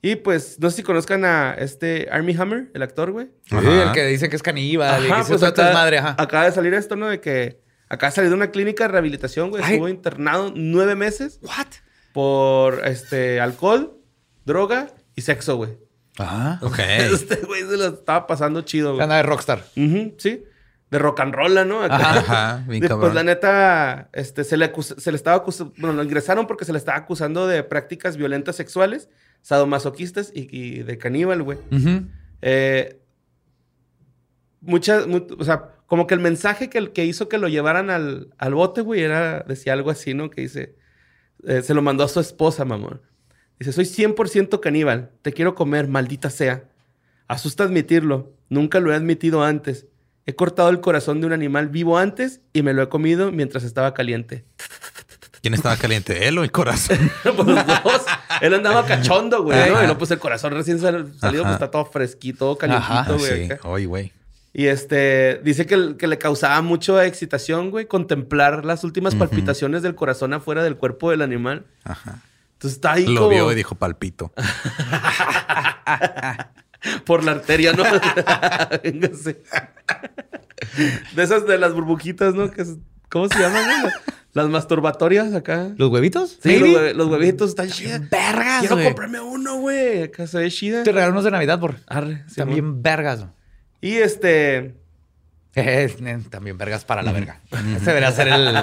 [0.00, 3.30] Y pues, no sé si conozcan a este Army Hammer, el actor, güey.
[3.46, 6.14] Sí, el que dice que es caníbal y que Ajá, se pues acá, madre, ajá.
[6.16, 7.08] acaba de salir esto, ¿no?
[7.08, 9.62] De que acaba de salir de una clínica de rehabilitación, güey.
[9.64, 11.66] Estuvo internado nueve meses What?
[12.12, 13.98] por este alcohol,
[14.44, 15.76] droga y sexo, güey.
[16.20, 16.58] Ajá.
[16.62, 16.78] Ok.
[17.12, 19.02] Este güey se lo estaba pasando chido, güey.
[19.02, 19.64] Anda de rockstar.
[19.74, 20.44] Sí.
[20.90, 21.82] De rock and roll, ¿no?
[21.82, 21.96] Acá.
[22.18, 22.64] Ajá.
[22.68, 23.00] Bien cabrón.
[23.00, 26.64] pues la neta, este, se le, acusa- se le estaba acusando, bueno, lo ingresaron porque
[26.64, 29.08] se le estaba acusando de prácticas violentas sexuales,
[29.40, 31.58] sadomasoquistas y, y de caníbal, güey.
[31.70, 32.06] Ujú.
[32.42, 33.00] Eh,
[34.60, 38.34] muchas, mu- o sea, como que el mensaje que, que hizo que lo llevaran al,
[38.38, 40.30] al bote, güey, era, decía algo así, ¿no?
[40.30, 40.76] Que dice,
[41.46, 43.00] eh, se lo mandó a su esposa, mamón.
[43.60, 46.64] Dice, soy 100% caníbal, te quiero comer, maldita sea.
[47.28, 49.86] Asusta admitirlo, nunca lo he admitido antes.
[50.26, 53.62] He cortado el corazón de un animal vivo antes y me lo he comido mientras
[53.64, 54.44] estaba caliente.
[55.42, 56.26] ¿Quién estaba caliente?
[56.28, 56.98] ¿Él o el corazón?
[57.22, 58.02] Pues los dos.
[58.40, 59.66] Él andaba cachondo, güey, ¿no?
[59.66, 61.52] Y luego pues el corazón recién sal- salido, Ajá.
[61.52, 63.48] pues está todo fresquito, calientito, güey.
[63.48, 63.54] sí.
[63.64, 64.12] Oye, güey.
[64.52, 69.94] Y este, dice que, que le causaba mucha excitación, güey, contemplar las últimas palpitaciones del
[69.94, 71.66] corazón afuera del cuerpo del animal.
[71.84, 72.22] Ajá.
[72.60, 74.32] Entonces está ahí Lo como vio y dijo palpito.
[77.06, 77.84] por la arteria, ¿no?
[78.84, 79.42] Véngase.
[81.14, 82.50] De esas de las burbujitas, ¿no?
[82.50, 82.76] Que es-
[83.08, 83.92] ¿Cómo se llaman, güey?
[84.34, 85.70] Las masturbatorias acá.
[85.76, 86.38] ¿Los huevitos?
[86.42, 86.90] Sí, los, Maybe.
[86.90, 88.08] hue- los huevitos están chidas.
[88.10, 90.02] Vergas, Quiero comprarme uno, güey.
[90.04, 90.82] Acá se ve chida.
[90.84, 91.76] Te regalamos de Navidad, por.
[91.86, 92.82] Arre, sí, También güey.
[92.82, 93.20] vergas.
[93.20, 93.30] güey.
[93.80, 94.76] Y este...
[95.56, 95.92] Eh,
[96.30, 97.40] también vergas para la verga.
[97.50, 98.54] Ese debería ser el.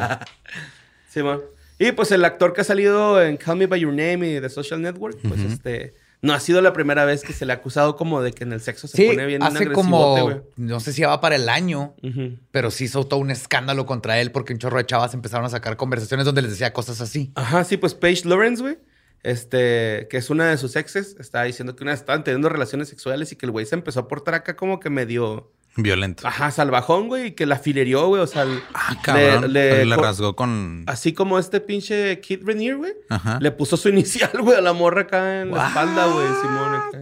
[1.09, 1.39] Sí, man.
[1.79, 4.49] Y pues el actor que ha salido en Call Me By Your Name y The
[4.49, 5.93] Social Network, pues este...
[6.19, 8.51] No ha sido la primera vez que se le ha acusado como de que en
[8.51, 10.41] el sexo se Sí, pone bien hace como.
[10.55, 11.93] No sé si va para el año,
[12.49, 15.49] pero sí hizo todo un escándalo contra él porque un chorro de chavas empezaron a
[15.49, 17.31] sacar conversaciones donde les decía cosas así.
[17.35, 18.79] Ajá, sí, pues Paige Lawrence, güey.
[19.21, 22.87] este, que es una de sus exes, estaba diciendo que una vez estaban teniendo relaciones
[22.89, 26.27] sexuales y que el güey se empezó a portar acá como que medio, Violento.
[26.27, 29.53] ajá, salvajón, güey, y que la filerió, güey, o sea, el- Ah, cabrón.
[29.53, 30.83] le- Le, rasgó con.
[30.87, 33.39] así como este pinche Kid Renier, güey, Ajá.
[33.39, 33.89] le puso su
[34.29, 36.75] inicial, güey, a la morra acá en la espalda, güey, Simón.
[36.75, 36.99] acá.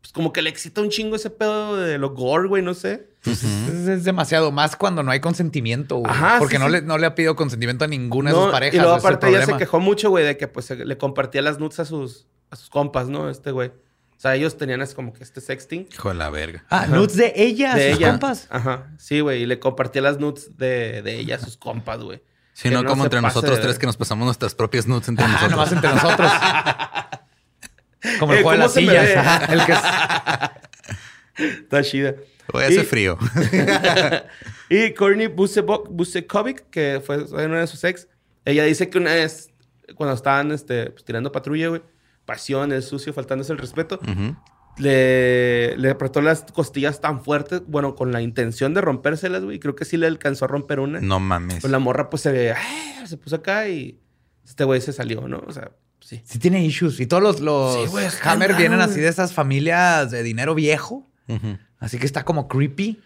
[0.00, 3.08] Pues como que le excita un chingo ese pedo de lo gore, güey, no sé.
[3.24, 6.10] Es, es demasiado más cuando no hay consentimiento, güey.
[6.12, 6.72] Ajá, Porque sí, no, sí.
[6.72, 8.74] Le, no le ha pedido consentimiento a ninguna de sus parejas.
[8.74, 11.58] y luego aparte ella se quejó mucho, güey, de que pues se- le compartía las
[11.58, 13.30] nudes a sus, a sus compas, ¿no?
[13.30, 13.72] Este güey.
[14.16, 15.88] O sea, ellos tenían así como que este sexting.
[15.92, 16.64] Hijo de la verga.
[16.70, 18.10] Ah, nudes de ella, de sus ella.
[18.10, 18.46] compas.
[18.50, 18.90] Ajá.
[18.98, 19.42] Sí, güey.
[19.42, 22.22] Y le compartía las nudes de, de ella a sus compas, güey.
[22.54, 25.48] Si no, no como entre nosotros tres que nos pasamos nuestras propias nudes entre Ajá,
[25.48, 25.50] nosotros.
[25.50, 26.32] nomás entre nosotros.
[28.20, 29.16] Como el Eh, juego de ¿cómo las sillas.
[29.16, 32.14] Ajá, el que es- Está chida.
[32.52, 33.18] Hoy hace Y- frío.
[34.68, 38.08] y Courtney Busekovic, que fue una de sus ex,
[38.44, 39.50] ella dice que una vez,
[39.96, 41.82] cuando estaban este, pues, tirando patrulla, güey,
[42.24, 44.00] pasión, el sucio, faltándose el respeto,
[44.76, 49.60] le, le apretó las costillas tan fuertes, bueno, con la intención de rompérselas, güey.
[49.60, 51.00] Creo que sí le alcanzó a romper una.
[51.00, 51.60] No mames.
[51.60, 53.06] Pues la morra, pues se ¡ah!
[53.06, 54.00] se puso acá y
[54.44, 55.42] este güey se salió, ¿no?
[55.46, 56.20] O sea, sí.
[56.24, 56.98] Sí tiene issues.
[56.98, 58.90] Y todos los, los Sí, güey, Hammer vienen güey.
[58.90, 61.08] así de esas familias de dinero viejo.
[61.78, 63.00] Así que está como creepy.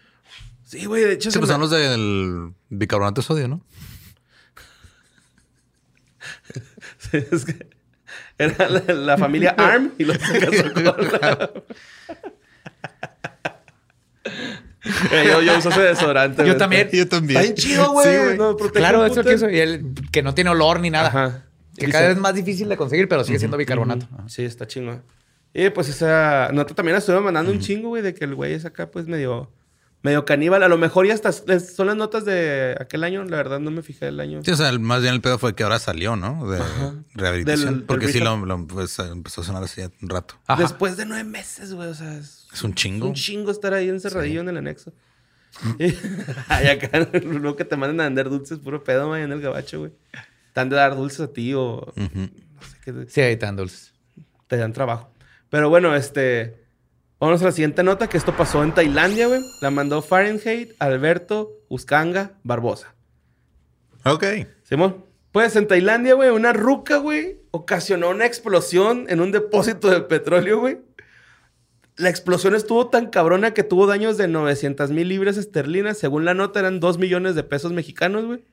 [0.63, 1.29] Sí, güey, de hecho.
[1.29, 3.61] Sí, se pues me- son los del bicarbonato de sodio, ¿no?
[6.97, 7.69] Sí, es que
[8.39, 11.51] era la, la familia Arm y los se casó con la...
[15.11, 16.45] Eh, yo, yo uso ese desodorante.
[16.47, 16.89] Yo también.
[16.91, 17.41] Yo también.
[17.41, 18.07] Está bien chido, güey.
[18.07, 18.37] Sí, güey.
[18.37, 19.49] No, protege Claro, eso puto- que eso.
[19.49, 21.07] Y el, que no tiene olor ni nada.
[21.09, 21.45] Ajá.
[21.77, 24.07] Que cada vez es más difícil de conseguir, pero sigue siendo bicarbonato.
[24.27, 25.03] Sí, está chingón.
[25.53, 28.53] Y pues esa nota también la estuve mandando un chingo, güey, de que el güey
[28.53, 29.51] es acá, pues medio,
[30.01, 30.63] medio caníbal.
[30.63, 33.23] A lo mejor ya hasta son las notas de aquel año.
[33.25, 34.41] La verdad, no me fijé el año.
[34.43, 36.49] Sí, o sea, el- más bien el pedo fue que ahora salió, ¿no?
[36.49, 36.59] De
[37.15, 37.65] rehabilitación.
[37.65, 40.35] Del- del porque sí lo, lo, pues, empezó a sonar así un rato.
[40.47, 40.61] Ajá.
[40.61, 41.89] Después de nueve meses, güey.
[41.89, 43.07] O sea, es, Es un es chingo.
[43.07, 44.93] un chingo estar ahí encerradillo en el anexo.
[45.79, 45.85] Y,
[46.47, 49.79] Ay, acá, luego que te manden a vender dulces, puro pedo, güey, en el gabacho,
[49.79, 49.91] güey.
[50.53, 52.19] Te han de dar dulces a ti o Ujú.
[52.19, 53.05] no sé qué.
[53.07, 53.93] Sí, ahí están dulces.
[54.47, 55.11] te dan trabajo.
[55.49, 56.63] Pero bueno, este.
[57.19, 59.41] Vamos a la siguiente nota, que esto pasó en Tailandia, güey.
[59.59, 62.95] La mandó Fahrenheit, Alberto, Uscanga, Barbosa.
[64.05, 64.23] Ok.
[64.63, 65.03] Simón.
[65.33, 70.59] Pues en Tailandia, güey, una ruca, güey, ocasionó una explosión en un depósito de petróleo,
[70.59, 70.79] güey.
[71.97, 75.97] La explosión estuvo tan cabrona que tuvo daños de 900 mil libras esterlinas.
[75.97, 78.45] Según la nota, eran 2 millones de pesos mexicanos, güey.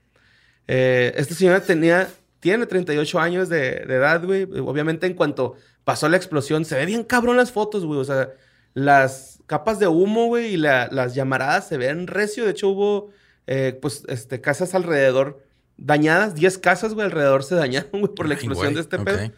[0.66, 2.08] Eh, esta señora tenía,
[2.40, 4.42] tiene 38 años de, de edad, güey.
[4.42, 8.00] Obviamente, en cuanto pasó la explosión, se ve bien cabrón las fotos, güey.
[8.00, 8.30] O sea,
[8.76, 12.44] las capas de humo, güey, y la- las llamaradas se ven recio.
[12.44, 13.10] De hecho, hubo,
[13.46, 15.42] eh, pues, este, casas alrededor
[15.78, 16.34] dañadas.
[16.34, 19.32] 10 casas, güey, alrededor se dañaron, güey, por la explosión de este pedo.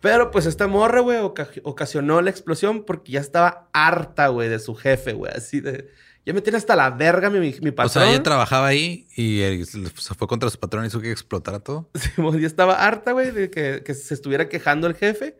[0.00, 4.58] Pero pues esta morra, güey, oca- ocasionó la explosión porque ya estaba harta, güey, de
[4.58, 5.30] su jefe, güey.
[5.32, 5.88] Así de.
[6.26, 7.86] Ya me tiene hasta la verga mi, mi patrón.
[7.86, 11.10] O sea, ella trabajaba ahí y eh, se fue contra su patrón y hizo que
[11.12, 11.88] explotara todo.
[11.94, 15.36] Simón, ya estaba harta, güey, de que, que se estuviera quejando el jefe.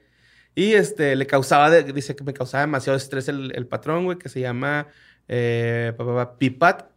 [0.54, 4.18] Y este, le causaba, de- dice que me causaba demasiado estrés el, el patrón, güey,
[4.18, 4.86] que se llama
[5.28, 6.90] eh, pa, pa, pa, Pipat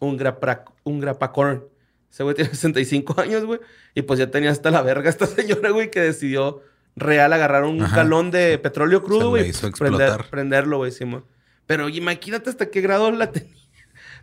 [0.84, 1.64] Ungrapacorn.
[2.12, 3.60] Ese güey tiene 65 años, güey.
[3.94, 6.62] Y pues ya tenía hasta la verga esta señora, güey, que decidió
[6.96, 7.98] real agarrar un Ajá.
[7.98, 9.50] galón de petróleo crudo, güey.
[9.50, 10.30] hizo prender- explotar.
[10.30, 11.26] prenderlo, güey, Simón.
[11.66, 13.54] Pero imagínate hasta qué grado la tenía.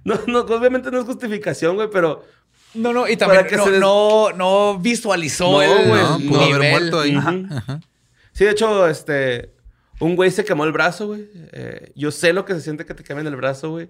[0.04, 2.24] No, no, obviamente no es justificación, güey, pero
[2.74, 6.02] No, no, y también Para que no, se des- no, no visualizó No, el güey,
[6.02, 7.14] No, pudo haber muerto ahí.
[7.14, 7.34] Ajá.
[7.50, 7.80] Ajá.
[8.32, 9.52] Sí, de hecho, este.
[10.00, 11.28] Un güey se quemó el brazo, güey.
[11.52, 13.88] Eh, yo sé lo que se siente que te quemen el brazo, güey.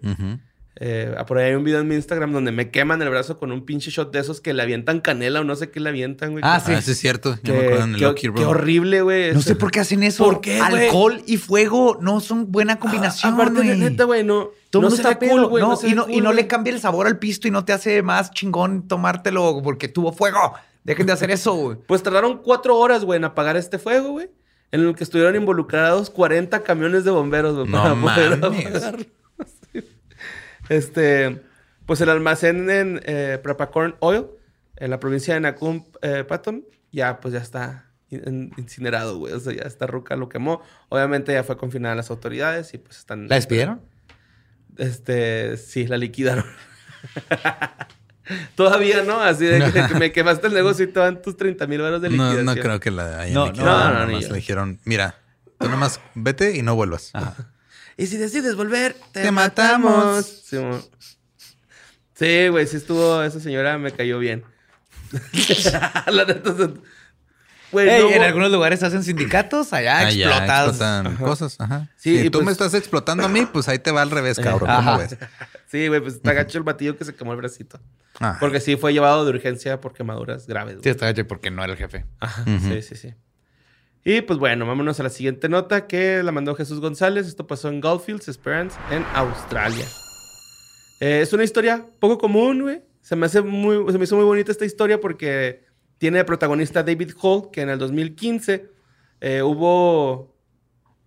[0.76, 3.52] Eh, por ahí hay un video en mi Instagram donde me queman el brazo con
[3.52, 6.32] un pinche shot de esos que le avientan canela o no sé qué le avientan,
[6.32, 6.42] güey.
[6.46, 6.72] Ah, sí.
[6.74, 7.34] Ah, sí es cierto.
[7.42, 9.32] que- Yo me acuerdo en el qué- Lucky qué horrible, güey.
[9.34, 10.24] No sé por qué hacen eso.
[10.24, 10.86] ¿Por qué, güey?
[10.86, 13.32] Alcohol y fuego no son buena combinación.
[13.32, 13.78] Ah, Aparte, de güey.
[13.80, 14.48] neta, güey, no.
[14.70, 15.62] Todo no mundo está cool, güey.
[15.62, 18.02] y no, cool, y no le cambia el sabor al pisto y no te hace
[18.02, 20.54] más chingón tomártelo porque tuvo fuego.
[20.84, 21.76] Dejen de hacer eso, güey.
[21.86, 24.30] Pues tardaron cuatro horas, güey, en apagar este fuego, güey.
[24.72, 28.66] En el que estuvieron involucrados 40 camiones de bomberos, güey, No para poder mames.
[28.66, 29.04] apagarlo.
[30.68, 31.42] Este,
[31.86, 34.26] pues el almacén en eh, Prepacorn Oil,
[34.76, 39.32] en la provincia de Nakum, eh, Patom, ya pues ya está in- incinerado, güey.
[39.34, 40.62] O sea, ya esta ruca lo quemó.
[40.88, 43.28] Obviamente ya fue confinada a las autoridades y pues están...
[43.28, 43.82] ¿La despidieron?
[44.78, 46.44] Este, sí, la liquidaron.
[48.54, 51.66] Todavía no, así de que, que me quemaste el negocio y te dan tus 30
[51.66, 52.44] mil euros de No, liquidación.
[52.46, 53.78] no creo que la hayan No, liquidado.
[53.78, 54.28] no, no, Nada ni más yo.
[54.30, 55.16] le dijeron, mira,
[55.58, 57.12] tú nomás vete y no vuelvas.
[57.98, 60.42] Y si decides volver, te, Te matamos.
[60.50, 60.90] matamos.
[62.14, 64.44] Sí, güey, sí estuvo, esa señora me cayó bien.
[66.06, 66.70] La neta, se-
[67.70, 70.70] Güey, Ey, no en algunos lugares hacen sindicatos, allá Ah, ya, explotados.
[70.76, 71.56] explotan cosas.
[71.58, 71.88] Ajá.
[71.96, 74.10] Sí, si y tú pues- me estás explotando a mí, pues ahí te va al
[74.10, 74.70] revés, cabrón.
[74.74, 74.96] ¿Cómo Ajá.
[74.98, 75.16] ves?
[75.72, 77.80] Sí, güey, pues está gacho el batillo que se quemó el bracito.
[78.20, 80.74] Ah, Porque sí fue llevado de urgencia por quemaduras graves.
[80.74, 80.90] Sí, güey.
[80.90, 82.04] está gacho porque no era el jefe.
[82.20, 83.14] Ajá, sí, sí, sí.
[84.04, 87.26] Y pues bueno, vámonos a la siguiente nota que la mandó Jesús González.
[87.26, 89.86] Esto pasó en Goldfields, Esperance, en Australia.
[91.00, 92.82] Eh, es una historia poco común, güey.
[93.00, 95.64] Se me hace muy, se me hizo muy bonita esta historia porque
[95.96, 98.68] tiene de protagonista David Hall, que en el 2015
[99.22, 100.36] eh, hubo...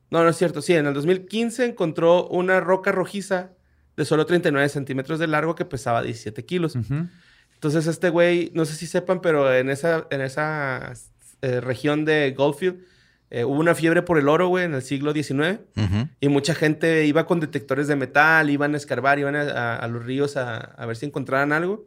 [0.10, 0.63] No, no es cierto.
[0.63, 3.51] Sí, en el 2015 encontró una roca rojiza
[3.98, 6.76] de solo 39 centímetros de largo que pesaba 17 kilos.
[6.76, 7.08] Ujú.
[7.54, 10.94] Entonces, este güey, no sé si sepan, pero en esa, en esa
[11.42, 12.84] eh, región de Goldfield
[13.32, 15.60] eh, hubo una fiebre por el oro, güey, en el siglo XIX.
[15.76, 16.08] ujú.
[16.20, 19.88] Y mucha gente iba con detectores de metal, iban a escarbar, iban a, a- a
[19.88, 21.86] los ríos a, a ver si encontraran algo.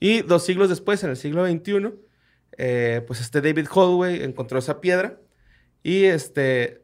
[0.00, 1.94] Y dos siglos después, en el siglo XXI,
[2.58, 5.18] eh, pues este David Hall, güey, encontró esa piedra.
[5.82, 6.82] Y este,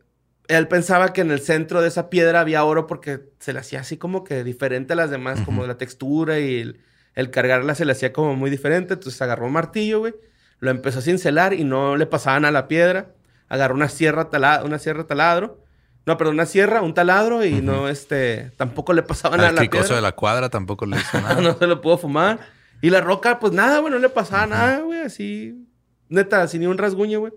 [0.50, 3.80] él pensaba que en el centro de esa piedra había oro porque se le hacía
[3.80, 6.80] así como que diferente a las demás, como la textura y el,
[7.14, 8.94] el cargarla se le hacía como muy diferente.
[8.94, 10.14] Entonces agarró un martillo, güey,
[10.58, 13.12] lo empezó a cincelar y no le pasaban a la piedra.
[13.48, 15.64] Agarró una sierra, tala- una sierra taladro.
[16.06, 19.96] No, perdón, una sierra, un taladro y no, este, tampoco le pasaban a la piedra.
[19.96, 21.40] de la cuadra tampoco le hizo nada.
[21.40, 22.38] no se lo pudo fumar.
[22.82, 25.66] Y la roca, pues nada, güey, no le pasaba nada, güey, así.
[26.08, 27.32] Neta, sin ni un rasguño, güey.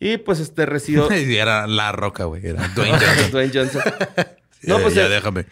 [0.00, 1.08] Y pues este recibió.
[1.16, 2.46] Y era la roca, güey.
[2.46, 3.30] Era Dwayne Johnson.
[3.30, 3.82] Dwayne Johnson.
[4.62, 5.46] No, Eh, pues, ya eh, déjame.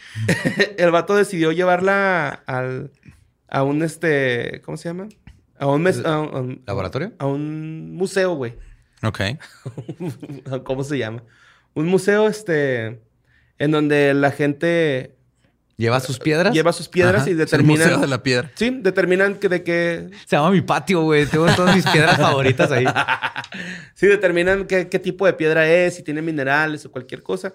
[0.78, 2.90] El vato decidió llevarla al,
[3.46, 4.60] a un este.
[4.64, 5.06] ¿Cómo se llama?
[5.60, 7.12] A un, mes- a un- ¿Laboratorio?
[7.18, 8.54] a un museo, güey.
[9.04, 9.20] Ok.
[10.64, 11.22] ¿Cómo se llama?
[11.74, 13.00] Un museo, este.
[13.58, 15.15] En donde la gente
[15.78, 16.54] ¿Lleva sus piedras?
[16.54, 17.28] lleva sus piedras Ajá.
[17.28, 17.86] y el determinan.
[17.88, 18.50] Museo de la piedra.
[18.54, 20.08] Sí, determinan que de qué.
[20.24, 21.26] Se llama mi patio, güey.
[21.26, 22.86] Tengo todas mis piedras favoritas ahí.
[23.94, 27.54] Sí, determinan qué, qué tipo de piedra es, si tiene minerales o cualquier cosa.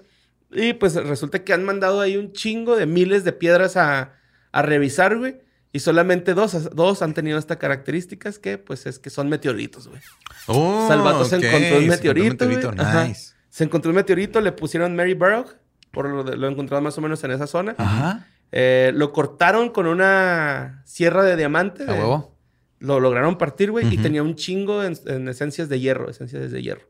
[0.51, 4.13] Y pues resulta que han mandado ahí un chingo de miles de piedras a,
[4.51, 5.37] a revisar, güey.
[5.73, 10.01] Y solamente dos, dos han tenido estas características que, pues, es que son meteoritos, güey.
[10.47, 11.43] Oh, Salvato se ok.
[11.43, 12.55] encontró un Se encontró meteorito, güey.
[12.57, 13.03] meteorito.
[13.07, 13.33] Nice.
[13.49, 15.45] Se encontró un meteorito, le pusieron Mary Burrow,
[15.91, 17.75] por lo, lo encontraron más o menos en esa zona.
[17.77, 18.27] Ajá.
[18.51, 21.85] Eh, lo cortaron con una sierra de diamante.
[21.85, 22.35] De- huevo.
[22.79, 24.01] Lo lograron partir, güey, y Ujú.
[24.03, 26.87] tenía un chingo en, en esencias de hierro, esencias de hierro.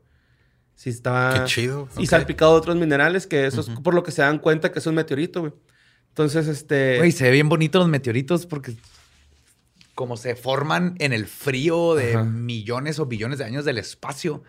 [0.74, 1.34] Sí, estaba...
[1.34, 1.86] Qué chido.
[1.98, 2.08] Y ok.
[2.08, 3.82] salpicado de otros minerales, que eso es Ujú.
[3.82, 5.52] por lo que se dan cuenta que es un meteorito, güey.
[6.08, 6.96] Entonces, este...
[6.96, 8.74] Güey, se ve bien bonito los meteoritos porque
[9.94, 12.24] como se forman en el frío de Ajá.
[12.24, 14.42] millones o billones de años del espacio,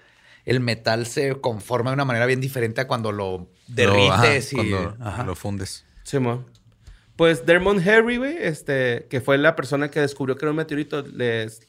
[0.46, 4.54] el metal se conforma de una manera bien diferente a cuando lo Lo- ajá, derrites
[4.54, 4.56] y...
[4.56, 5.24] cuando Ajá.
[5.24, 5.86] lo fundes.
[6.04, 6.46] Simón.
[7.16, 11.04] Pues Dermot Harry, güey, este, que fue la persona que descubrió que era un meteorito,
[11.04, 11.62] les,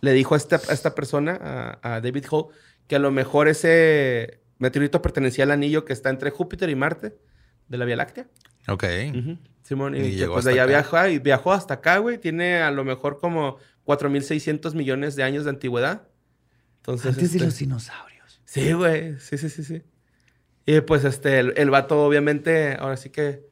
[0.00, 2.46] le dijo a esta, a esta persona, a, a David Hall,
[2.88, 7.14] que a lo mejor ese meteorito pertenecía al anillo que está entre Júpiter y Marte
[7.68, 8.26] de la Vía Láctea.
[8.68, 8.84] Ok.
[9.62, 12.18] Simón, y, Y que, llegó pues de allá viajó y viajó hasta acá, güey.
[12.18, 16.02] Tiene a lo mejor como 4.600 millones de años de antigüedad.
[16.80, 18.40] Entonces, Antes de este, los dinosaurios.
[18.44, 19.18] Sí, güey.
[19.20, 19.82] Sí, sí, sí, sí.
[20.66, 23.48] Y pues este, el, el vato obviamente, ahora sí que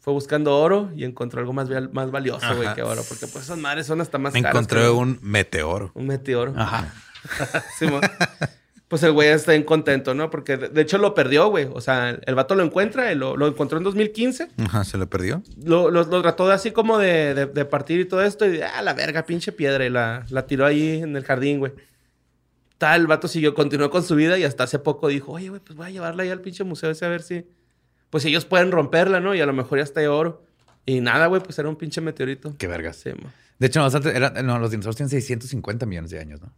[0.00, 3.02] fue buscando oro y encontró algo más, más valioso, güey, que oro.
[3.08, 4.50] Porque pues esas madres son hasta más caras.
[4.50, 5.90] Encontré que- un meteoro.
[5.94, 6.54] un meteoro.
[6.56, 6.92] Ajá.
[7.78, 8.00] Simón.
[8.88, 10.30] pues el güey está bien contento, ¿no?
[10.30, 11.68] Porque de, hecho lo perdió, güey.
[11.72, 14.48] O sea, el, vato lo encuentra, lo, lo encontró en 2015.
[14.58, 15.42] Ajá, se lo perdió.
[15.64, 18.46] Lo, lo- lo trató de así como de, de- de partir y todo esto.
[18.46, 19.84] Y, ah, la verga, pinche piedra.
[19.84, 21.72] Y la, la tiró ahí en el jardín, güey.
[22.78, 25.60] Tal, el vato siguió, continuó con su vida y hasta hace poco dijo, oye, güey,
[25.60, 27.46] pues voy a llevarla ahí al pinche museo ese a ver si...
[28.10, 29.34] Pues si ellos pueden romperla, ¿no?
[29.34, 30.44] Y a lo mejor ya está de oro.
[30.84, 32.54] Y nada, güey, pues era un pinche meteorito.
[32.58, 32.96] Qué vergas.
[32.96, 33.10] Sí.
[33.58, 36.52] De hecho, no, antes era- no, los dinosaurios tienen 650 millones de años, ¿no?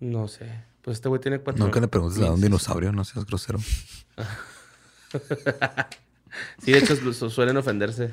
[0.00, 0.48] No sé.
[0.82, 1.64] Pues este güey tiene cuatro...
[1.64, 3.58] Nunca le preguntes a un dinosaurio, no seas grosero.
[6.64, 8.12] Sí, de hecho su- suelen ofenderse.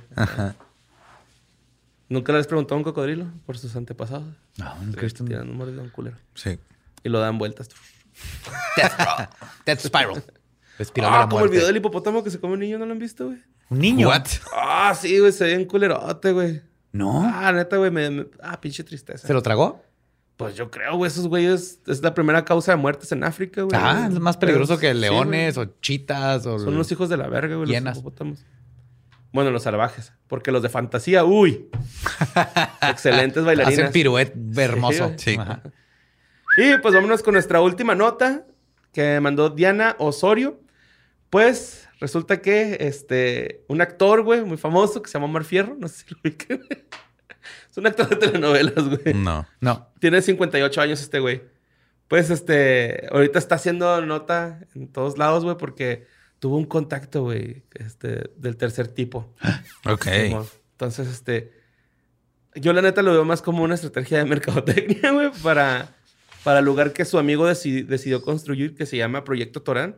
[2.10, 4.26] ¿Nunca les preguntó a un cocodrilo por sus antepasados?
[4.58, 6.18] No, nunca he visto un culero.
[6.36, 6.60] Sí.
[7.04, 7.70] Y lo dan vueltas.
[8.78, 9.30] Death, Spiral.
[9.66, 10.24] Death Spiral.
[10.80, 12.86] Espiral de Ah, la como el video del hipopótamo que se come un niño, ¿no
[12.86, 13.38] lo han visto, güey?
[13.70, 14.08] Un niño.
[14.08, 14.26] What?
[14.54, 16.62] Ah, sí, güey, se ve un culerote, güey.
[16.92, 17.24] No.
[17.24, 19.26] Ah, neta, güey, me, me- Ah, pinche tristeza.
[19.28, 19.82] ¿Se lo tragó?
[20.38, 23.80] Pues yo creo, güey, esos güeyes es la primera causa de muertes en África, güey.
[23.80, 26.58] Ah, es más peligroso que Sí, leones o chitas o...
[26.58, 28.44] Son los hijos de la verga, güey, los hipopótamos.
[29.34, 30.12] Bueno, los salvajes.
[30.28, 31.70] Porque los de fantasía, uy.
[32.82, 33.80] Excelentes bailarinas.
[33.80, 35.06] Hacen piruet hermoso.
[35.06, 35.20] güey.
[35.20, 35.38] Sí.
[36.58, 38.46] Y pues vámonos con nuestra última nota
[38.92, 40.60] que mandó Diana Osorio.
[41.30, 45.88] Pues resulta que este, un actor, güey, muy famoso que se llama Omar Fierro, no
[45.88, 46.62] sé si lo ubican.
[47.72, 49.14] es un actor de telenovelas, güey.
[49.14, 49.48] No.
[49.62, 49.88] No.
[50.00, 51.42] Tiene 58 años este güey.
[52.08, 56.06] Pues este, ahorita está haciendo nota en todos lados, güey, porque
[56.40, 59.34] tuvo un contacto, güey, este, del tercer tipo.
[59.86, 60.08] Ok.
[60.08, 61.54] Entonces, este,
[62.56, 65.96] yo la neta lo veo más como una estrategia de mercadotecnia, güey, para,
[66.44, 69.96] para el lugar que su amigo deci- decidió construir, que se llama Proyecto Torán.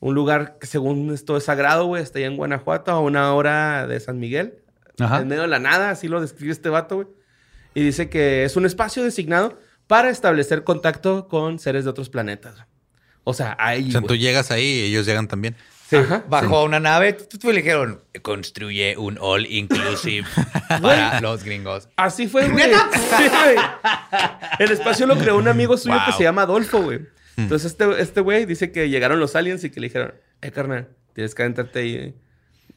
[0.00, 3.86] Un lugar que según esto es sagrado, güey, está allá en Guanajuato, a una hora
[3.86, 4.58] de San Miguel.
[4.98, 5.20] Ajá.
[5.20, 7.08] En medio de la nada, así lo describe este vato, güey.
[7.74, 12.56] Y dice que es un espacio designado para establecer contacto con seres de otros planetas.
[13.24, 15.56] O sea, ahí, O sea, tú llegas ahí y ellos llegan también.
[15.88, 15.96] Sí,
[16.28, 20.26] Bajó a una nave y le dijeron, construye un all inclusive
[20.82, 21.88] para los gringos.
[21.96, 22.64] Así fue, güey.
[22.92, 23.56] Sí, güey.
[24.58, 27.00] El espacio lo creó un amigo suyo que se llama Adolfo, güey.
[27.36, 30.88] Entonces este este güey dice que llegaron los aliens y que le dijeron, eh, carnal,
[31.14, 31.94] tienes que adentrarte ahí.
[31.94, 32.14] eh,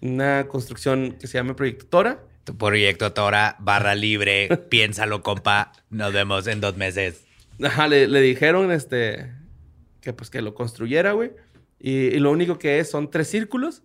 [0.02, 2.20] Una construcción que se llama Proyecto Tora.
[2.44, 5.72] Tu proyecto Tora, barra libre, piénsalo, compa.
[5.90, 7.24] Nos vemos en dos meses.
[7.64, 9.34] Ajá, le, le dijeron este
[10.02, 11.32] que pues que lo construyera, güey.
[11.80, 13.84] Y, y lo único que es son tres círculos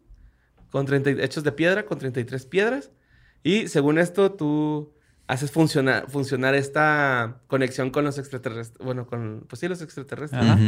[0.70, 2.90] con 30, y- hechos de piedra, con 33 piedras.
[3.42, 4.92] Y según esto, tú
[5.26, 8.84] haces funcionar, funcionar esta conexión con los extraterrestres.
[8.84, 10.42] Bueno, con, pues sí, los extraterrestres.
[10.42, 10.58] Ajá.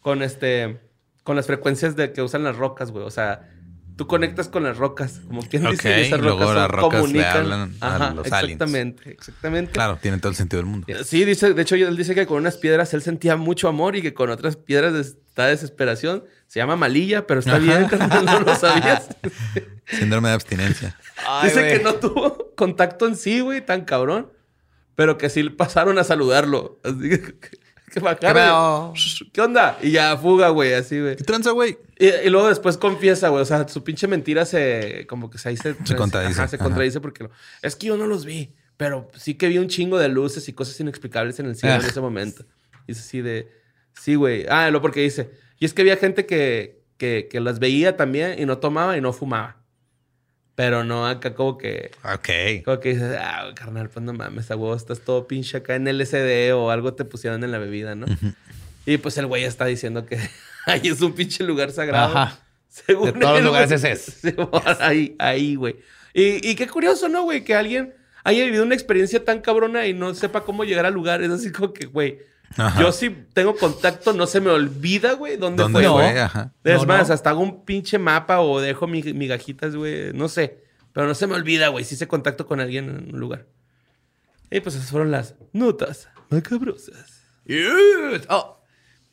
[0.00, 0.80] Con este,
[1.24, 3.04] con las frecuencias de que usan las rocas, güey.
[3.04, 3.50] O sea,
[3.96, 6.70] tú conectas con las rocas, como quien dice, Ok, y esas luego rocas son- las
[6.70, 7.36] rocas le comunican.
[7.38, 8.52] hablan a Ajá, los aliens.
[8.52, 9.72] exactamente, exactamente.
[9.72, 10.86] Claro, tiene todo el sentido del mundo.
[11.04, 14.02] Sí, dice, de hecho, él dice que con unas piedras él sentía mucho amor y
[14.02, 16.24] que con otras piedras está desesperación.
[16.46, 17.86] Se llama malilla, pero está bien,
[18.24, 19.08] no lo sabías.
[19.86, 20.98] Síndrome de abstinencia.
[21.44, 24.32] dice que no tuvo contacto en sí, güey, tan cabrón,
[24.94, 26.80] pero que sí pasaron a saludarlo.
[26.82, 27.38] Así que,
[27.92, 28.94] que bajaron.
[29.32, 29.78] ¿Qué onda?
[29.82, 31.16] Y ya fuga, güey, así, güey.
[31.16, 31.76] ¿Qué tranza, güey?
[31.98, 33.42] Y, y luego después confiesa, güey.
[33.42, 35.06] O sea, su pinche mentira se...
[35.06, 36.40] Como que se, ahí se, contradice.
[36.40, 36.64] ajá, se Ajá.
[36.64, 37.24] contradice porque...
[37.24, 37.30] lo-
[37.62, 38.54] es que yo no los vi.
[38.78, 41.82] Pero sí que vi un chingo de luces y cosas inexplicables en el cielo en
[41.82, 41.86] Ah.
[41.86, 42.44] ese momento.
[42.86, 43.65] Y es así de...
[44.00, 44.46] Sí, güey.
[44.48, 45.30] Ah, lo porque dice...
[45.58, 49.00] Y es que había gente que, que, que las veía también y no tomaba y
[49.00, 49.56] no fumaba.
[50.54, 51.90] Pero no acá como que...
[52.02, 52.64] Ok.
[52.64, 55.86] Como que dices, ah, carnal, pues no mames, a huevo, estás todo pinche acá en
[55.86, 58.06] LSD o algo te pusieron en la bebida, ¿no?
[58.86, 60.18] Y pues el güey está diciendo que
[60.66, 62.16] ahí es un pinche lugar sagrado.
[62.16, 62.38] Ajá.
[62.68, 64.04] Según De todos los lugares ese es.
[64.22, 64.34] Sí,
[64.80, 65.76] ahí, ahí, güey.
[66.12, 67.44] Y, y qué curioso, ¿no, güey?
[67.44, 71.22] Que alguien haya vivido una experiencia tan cabrona y no sepa cómo llegar al lugar.
[71.22, 72.18] Es así como que, güey,
[72.56, 72.80] Ajá.
[72.80, 75.88] yo sí tengo contacto, no se me olvida, güey, dónde, ¿Dónde fue.
[75.90, 76.14] fue?
[76.14, 76.20] ¿no?
[76.20, 76.52] Ajá.
[76.64, 77.14] Es No, más, no.
[77.14, 80.12] hasta hago un pinche mapa o dejo mi- migajitas, güey.
[80.14, 80.64] No sé.
[80.92, 81.84] Pero no se me olvida, güey.
[81.84, 83.46] Si hice contacto con alguien en un lugar.
[84.50, 87.22] Y pues esas fueron las notas macabrosas.
[87.44, 88.26] Yes.
[88.30, 88.62] Oh,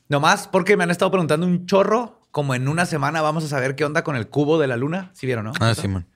[0.07, 2.21] nomás porque me han estado preguntando un chorro.
[2.31, 5.11] Como en una semana vamos a saber qué onda con el cubo de la luna.
[5.13, 5.51] ¿Sí vieron, no?
[5.59, 6.07] Ah, Simón.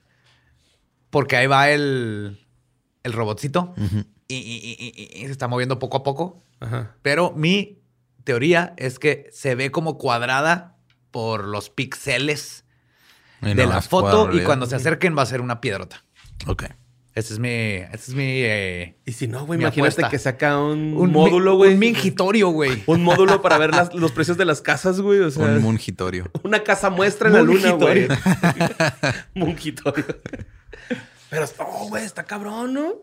[1.10, 2.44] Porque ahí va el,
[3.02, 6.42] el robotcito y, y- y- y- y se está moviendo poco a poco.
[6.60, 6.94] Ajá.
[7.02, 7.78] Pero mi
[8.24, 10.76] teoría es que se ve como cuadrada
[11.10, 12.64] por los píxeles
[13.40, 16.04] de no la foto y cuando se acerquen va a ser una piedrota.
[16.46, 16.64] Ok.
[17.14, 17.48] Ese es mi...
[17.48, 18.22] Ese es mi...
[18.26, 20.08] eh, Y si no, güey, imagínate apuesta.
[20.08, 21.72] que saca un, un módulo, güey.
[21.72, 22.84] Un mingitorio, güey.
[22.86, 25.18] Un módulo para ver las- los precios de las casas, güey.
[25.20, 26.30] O sea, Un mungitorio.
[26.44, 28.06] una casa muestra en la luna, güey.
[28.08, 28.18] Mungitorio.
[29.34, 30.04] Mungitorio.
[31.30, 32.94] Pero, oh, güey, está cabrón, ¿no?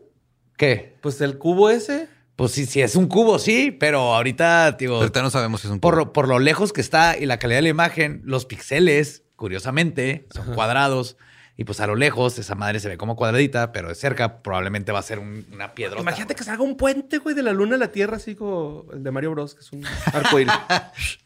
[0.58, 0.98] ¿Qué?
[1.02, 2.08] Pues el cubo ese.
[2.36, 5.72] Pues sí, sí, es un cubo, sí, pero ahorita, digo, Ahorita no sabemos si es
[5.72, 6.06] un por, cubo.
[6.06, 10.28] lo- por lo lejos que está y la calidad de la imagen, los píxeles, curiosamente,
[10.34, 11.18] son cuadrados.
[11.58, 14.92] Y pues a lo lejos esa madre se ve como cuadradita, pero de cerca probablemente
[14.92, 16.02] va a ser un- una piedra.
[16.02, 19.02] Imagínate que salga un puente, güey, de la luna a la tierra, así como el
[19.02, 19.82] de Mario Bros, que es un
[20.14, 20.54] arcoíris.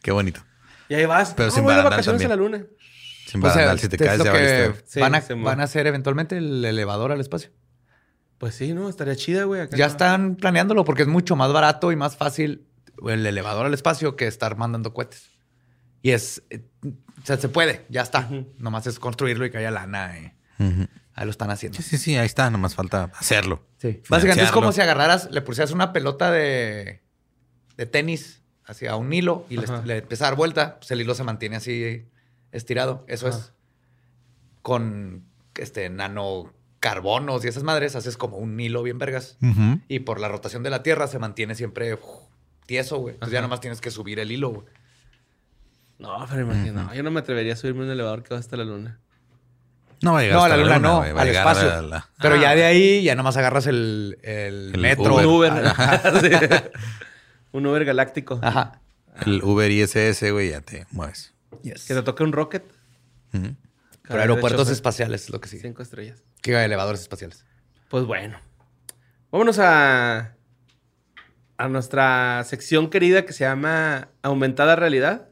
[0.03, 0.41] Qué bonito.
[0.87, 1.33] y ahí vas.
[1.35, 2.63] Pero Ah, sin voy de vacaciones a la luna.
[3.25, 4.73] Sin O sea, si te es caes ya que.
[4.85, 7.49] Sí, van, a, se van a hacer eventualmente el elevador al espacio.
[8.39, 8.89] Pues sí, ¿no?
[8.89, 9.61] Estaría chida, güey.
[9.61, 9.77] acá.
[9.77, 12.65] Ya están planeándolo porque es mucho más barato y más fácil
[13.07, 15.29] el elevador al espacio que estar mandando cohetes.
[16.01, 18.21] Y es, eh, o sea, se puede, ya está.
[18.21, 18.47] Ujú.
[18.57, 20.33] Nomás es construirlo y que haya lana.
[20.57, 20.87] Ujú.
[21.13, 21.77] ahí lo están haciendo.
[21.77, 22.49] Sí, sí, sí, ahí está.
[22.49, 23.65] Nomás falta hacerlo.
[23.77, 24.01] Sí.
[24.09, 27.01] Básicamente es como si agarraras, le pusieras una pelota de,
[27.75, 31.13] de tenis hacia un hilo y le, le empieza a dar vuelta, pues el hilo
[31.15, 32.05] se mantiene así
[32.53, 33.03] estirado.
[33.07, 33.37] Eso Ajá.
[33.37, 33.53] es
[34.61, 35.89] con este
[36.81, 39.37] nanocarbonos y esas madres, haces como un hilo bien vergas.
[39.87, 42.01] Y por la rotación de la Tierra se mantiene siempre uf,
[42.65, 43.15] tieso, güey.
[43.15, 44.67] Entonces ya nomás tienes que subir el hilo, güey.
[45.99, 48.39] No, pero imagina, no, yo no me atrevería a subirme a un elevador que va
[48.39, 48.99] hasta la luna.
[50.01, 51.73] No va a llegar No, hasta la luna no, al espacio.
[51.73, 52.41] a la- Pero Ah.
[52.41, 55.13] ya de ahí ya nomás agarras el, el El metro.
[55.15, 55.25] Uber.
[55.27, 55.65] Un Uber.
[55.67, 56.01] Ajá.
[57.51, 58.39] Un Uber galáctico.
[58.41, 58.79] Ajá.
[59.25, 61.33] El Uber ISS, güey, ya te mueves.
[61.63, 61.85] Yes.
[61.85, 62.63] Que te toque un rocket.
[63.33, 63.55] Ujú.
[64.09, 65.61] Pero aeropuertos espaciales es lo que sigue.
[65.61, 66.23] Cinco estrellas.
[66.41, 67.45] Que elevadores espaciales.
[67.89, 68.39] Pues bueno.
[69.31, 70.35] Vámonos a.
[71.57, 75.29] a nuestra sección querida que se llama Aumentada Realidad.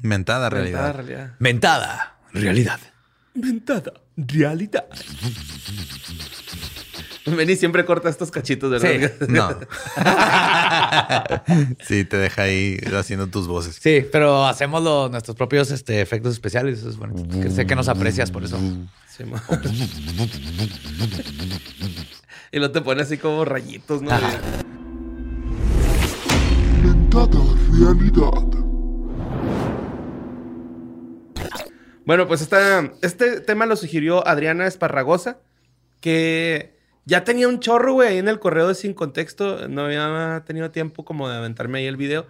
[0.00, 0.80] Mentada realidad.
[0.80, 1.34] Aumentada Realidad.
[1.38, 2.16] Mentada.
[2.32, 2.80] Realidad.
[3.36, 4.86] Aumentada Realidad.
[7.36, 9.12] Benny siempre corta estos cachitos, ¿verdad?
[9.18, 9.26] Sí.
[9.28, 9.48] No.
[11.86, 13.78] sí, te deja ahí haciendo tus voces.
[13.80, 16.80] Sí, pero hacemos lo- nuestros propios este, efectos especiales.
[16.80, 17.14] Eso es bueno.
[17.42, 18.58] Que sé que nos aprecias por eso.
[19.08, 19.24] Sí,
[22.52, 24.10] y lo te pone así como rayitos, ¿no?
[26.82, 27.40] Mentada
[27.72, 28.60] realidad.
[32.06, 35.38] Bueno, pues esta, este tema lo sugirió Adriana Esparragosa,
[36.00, 36.73] que
[37.06, 39.68] ya tenía un chorro, güey, ahí en el correo de Sin Contexto.
[39.68, 42.26] No había tenido tiempo como de aventarme ahí el video.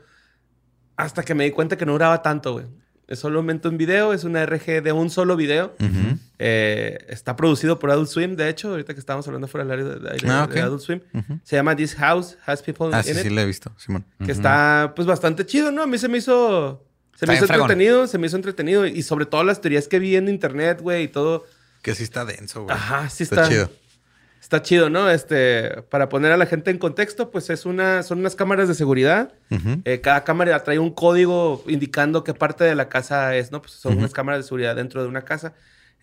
[0.97, 2.66] Hasta que me di cuenta que no duraba tanto, güey.
[3.07, 5.75] Es solamente un video, es una RG de un solo video.
[5.79, 6.18] Ujú.
[6.39, 9.85] Eh, está producido por Adult Swim, de hecho, ahorita que estábamos hablando fuera del área
[9.85, 10.57] de, de- de Ah, ok.
[10.57, 11.01] Adult Swim.
[11.12, 11.39] Ujú.
[11.43, 14.07] Se llama This House Has People Ah, in sí, It sí, lo he visto, Simón.
[14.25, 15.83] que está pues bastante chido, ¿no?
[15.83, 16.83] A mí se me hizo
[17.14, 17.70] se Está me hizo bien fregón.
[17.70, 21.05] entretenido, se me hizo entretenido y sobre todo las teorías que vi en internet, güey,
[21.05, 21.45] y todo.
[21.83, 22.75] Que sí está denso, güey.
[22.75, 23.70] Ajá, sí Está está, chido.
[24.45, 25.09] Está chido, ¿no?
[25.09, 28.74] Este, para poner a la gente en contexto, pues es una son unas cámaras de
[28.74, 29.32] seguridad.
[29.86, 33.62] Eh, cada cámara trae un código indicando qué parte de la casa es, ¿no?
[33.62, 35.55] Pues son unas cámaras de seguridad dentro de una casa.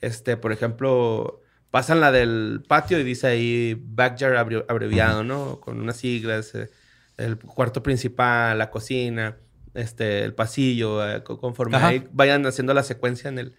[0.01, 5.59] Este, por ejemplo, pasan la del patio y dice ahí backyard abre- abreviado, ¿no?
[5.59, 6.71] Con unas siglas, eh,
[7.17, 9.37] el cuarto principal, la cocina,
[9.75, 13.55] este, el pasillo, eh, co- conforme ahí vayan haciendo la secuencia en el,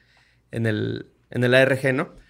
[0.50, 2.20] en el, en el ARG, ¿no?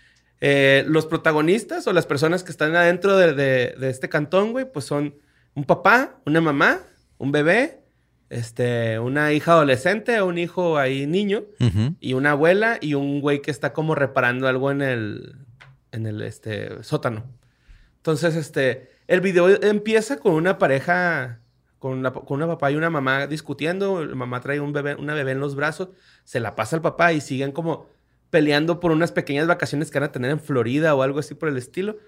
[0.44, 4.64] Eh, los protagonistas o las personas que están adentro de, de- de este cantón, güey,
[4.70, 5.14] pues son
[5.54, 6.80] un papá, una mamá,
[7.18, 7.78] un bebé,
[8.28, 11.44] este, una hija adolescente, un hijo ahí niño,
[12.00, 15.36] y una abuela y un güey que está como reparando algo en el,
[15.92, 17.24] en el este, sótano.
[17.98, 21.38] Entonces, este, el video empieza con una pareja,
[21.78, 24.04] con una, con una papá y una mamá discutiendo.
[24.04, 25.90] La mamá trae un bebé, una bebé en los brazos,
[26.24, 27.86] se la pasa al papá y siguen como
[28.32, 31.50] peleando por unas pequeñas vacaciones que van a tener en Florida o algo así por
[31.50, 31.98] el estilo.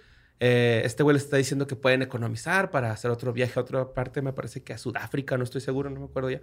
[0.41, 3.93] Eh, este güey les está diciendo que pueden economizar para hacer otro viaje a otra
[3.93, 6.41] parte, me parece que a Sudáfrica, no estoy seguro, no me acuerdo ya.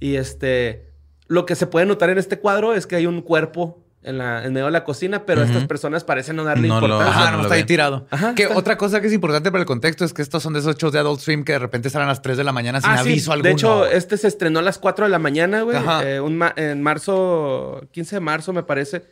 [0.00, 0.90] Y este,
[1.26, 4.44] lo que se puede notar en este cuadro es que hay un cuerpo en, la,
[4.46, 7.12] en medio de la cocina, pero estas personas parecen no darle No lo- importancia.
[7.20, 8.06] Ajá, no no, lo está ahí tirado.
[8.10, 8.56] Ajá, que está.
[8.56, 10.92] otra cosa que es importante para el contexto es que estos son de esos shows
[10.94, 13.02] de Adult Swim que de repente salen a las 3 de la mañana sin Ah,
[13.02, 13.10] sí.
[13.10, 13.48] aviso alguno.
[13.48, 15.76] De hecho, este se estrenó a las 4 de la mañana, güey.
[15.76, 16.08] Ajá.
[16.08, 19.04] Eh, un ma- en marzo, 15 de marzo, me parece.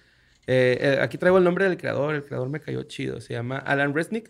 [0.47, 2.15] Eh, eh, aquí traigo el nombre del creador.
[2.15, 3.21] El creador me cayó chido.
[3.21, 4.29] Se llama Alan Resnick.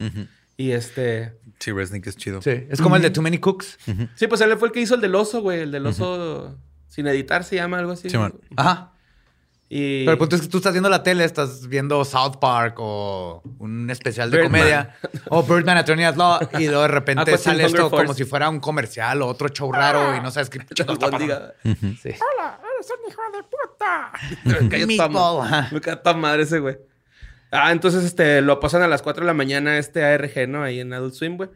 [0.56, 1.34] Y este...
[1.58, 2.40] Sí, Resnick es chido.
[2.40, 3.78] Sí, es como el de Too Many Cooks.
[4.14, 5.60] Sí, pues él fue el que hizo el del oso, güey.
[5.60, 6.56] El del oso
[6.88, 8.08] sin editar se llama algo así.
[8.08, 8.40] Simón.
[8.56, 8.92] Ajá.
[9.68, 10.00] Y...
[10.04, 13.42] Pero el punto es que tú estás viendo la tele, estás viendo South Park o
[13.58, 14.60] un especial de Birdman.
[14.60, 14.96] comedia
[15.28, 18.04] o Birdman Attorney at Law y luego de repente Aqua Teen sale esto Force.
[18.06, 21.52] como si fuera un comercial o otro show raro y no sabes qué está pasando.
[21.64, 22.10] Sí.
[22.10, 22.60] Hola,
[22.95, 24.12] eres un hijo de puta.
[24.62, 25.09] Me toda
[25.43, 25.68] ajá.
[25.72, 26.76] Me cae toda madre ese, güey.
[27.51, 30.62] Ah, entonces este, lo pasan a las 4 de la mañana este ARG, ¿no?
[30.62, 31.49] Ahí en Adult Swim, güey.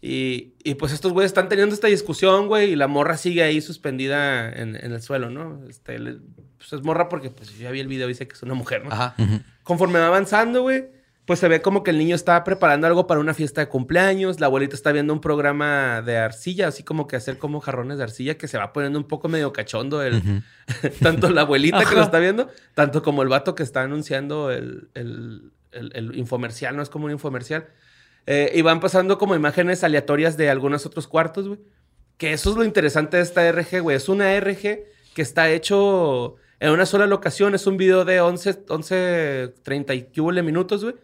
[0.00, 3.60] Y, y pues estos güeyes están teniendo esta discusión, güey, y la morra sigue ahí
[3.62, 5.60] suspendida en, en el suelo, ¿no?
[5.68, 6.18] Este, le-
[6.58, 8.54] pues es morra porque pues yo ya vi el video y dice que es una
[8.54, 8.92] mujer, ¿no?
[8.92, 9.14] Ajá.
[9.62, 10.84] Conforme va avanzando, güey,
[11.26, 14.40] pues se ve como que el niño está preparando algo para una fiesta de cumpleaños.
[14.40, 18.04] La abuelita está viendo un programa de arcilla, así como que hacer como jarrones de
[18.04, 20.02] arcilla, que se va poniendo un poco medio cachondo.
[20.02, 20.42] El,
[21.02, 24.88] tanto la abuelita que lo está viendo, tanto como el vato que está anunciando el,
[24.94, 27.66] el- el- el infomercial, no es como un infomercial.
[28.26, 31.58] Eh, y van pasando como imágenes aleatorias de algunos otros cuartos, güey.
[32.16, 33.96] Que eso es lo interesante de esta RG, güey.
[33.96, 34.60] Es una RG
[35.14, 37.54] que está hecho en una sola locación.
[37.54, 40.06] Es un video de 11, 11 30 y
[40.42, 40.94] minutos, güey.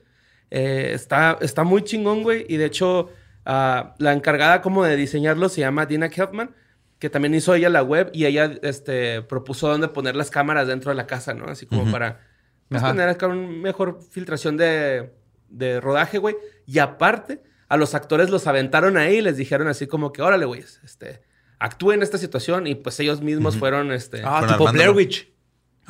[0.51, 2.44] Eh, está, está muy chingón, güey.
[2.48, 3.11] Y de hecho,
[3.46, 6.55] ah, la encargada como de diseñarlo se llama Dina Keltman,
[6.98, 10.90] que también hizo ella la web y ella este, propuso dónde poner las cámaras dentro
[10.90, 11.46] de la casa, ¿no?
[11.46, 12.20] Así como para
[12.68, 15.12] pues, tener acá una mejor filtración de,
[15.48, 16.36] de rodaje, güey.
[16.66, 20.44] Y aparte, a los actores los aventaron ahí y les dijeron así como que, órale,
[20.44, 21.22] güey, este,
[21.59, 22.66] actúen en esta situación.
[22.66, 24.22] Y pues ellos mismos fueron, este...
[24.24, 24.70] Ah, tipo.
[24.70, 25.30] Blair Witch.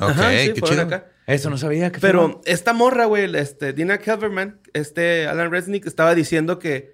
[0.01, 0.81] Ok, Ajá, sí, qué chido.
[0.81, 1.07] acá.
[1.27, 1.91] Eso no sabía.
[1.91, 6.93] qué Pero esta morra, güey, este, Dina Kelverman, este Alan Resnick estaba diciendo que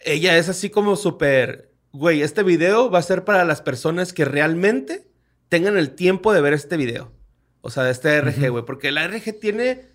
[0.00, 4.24] ella es así como súper, güey, este video va a ser para las personas que
[4.24, 5.08] realmente
[5.48, 7.12] tengan el tiempo de ver este video.
[7.60, 9.86] O sea, de este RG, güey, porque la RG tiene,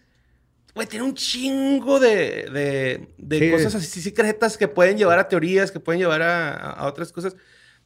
[0.75, 3.51] güey, tiene un chingo de, de, de Sí.
[3.51, 7.11] cosas así secretas que pueden llevar a teorías, que pueden llevar a, a- a otras
[7.13, 7.35] cosas.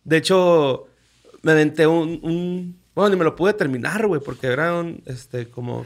[0.03, 0.87] De hecho,
[1.43, 5.49] me aventé un, un- bueno, ni me lo pude terminar, güey, porque era un, este,
[5.49, 5.85] como...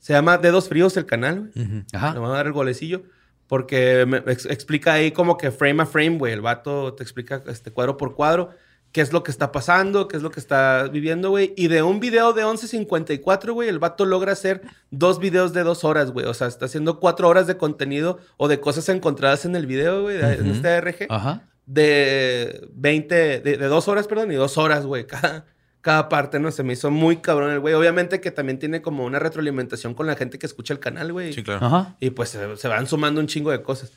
[0.00, 1.66] Se llama Dedos Fríos el canal, güey.
[1.66, 1.82] Ujú.
[1.94, 2.12] Ajá.
[2.12, 3.02] Le van a dar el golecillo.
[3.46, 6.32] Porque me ex- explica ahí como que frame a frame, güey.
[6.32, 8.50] El vato te explica este cuadro por cuadro
[8.92, 11.52] qué es lo que está pasando, qué es lo que está viviendo, güey.
[11.56, 15.82] Y de un video de 11.54, güey, el vato logra hacer dos videos de dos
[15.84, 16.26] horas, güey.
[16.26, 20.02] O sea, está haciendo cuatro horas de contenido o de cosas encontradas en el video,
[20.02, 21.06] güey, en este ARG.
[21.08, 21.42] Ajá.
[21.66, 25.46] De 20, de, de dos horas, perdón, y dos horas, güey, cada,
[25.84, 26.50] cada parte, ¿no?
[26.50, 27.74] Se me hizo muy cabrón el güey.
[27.74, 31.34] Obviamente que también tiene como una retroalimentación con la gente que escucha el canal, güey.
[31.34, 31.66] Sí, claro.
[31.66, 31.94] Ajá.
[32.00, 33.92] Y pues se, se van sumando un chingo de cosas.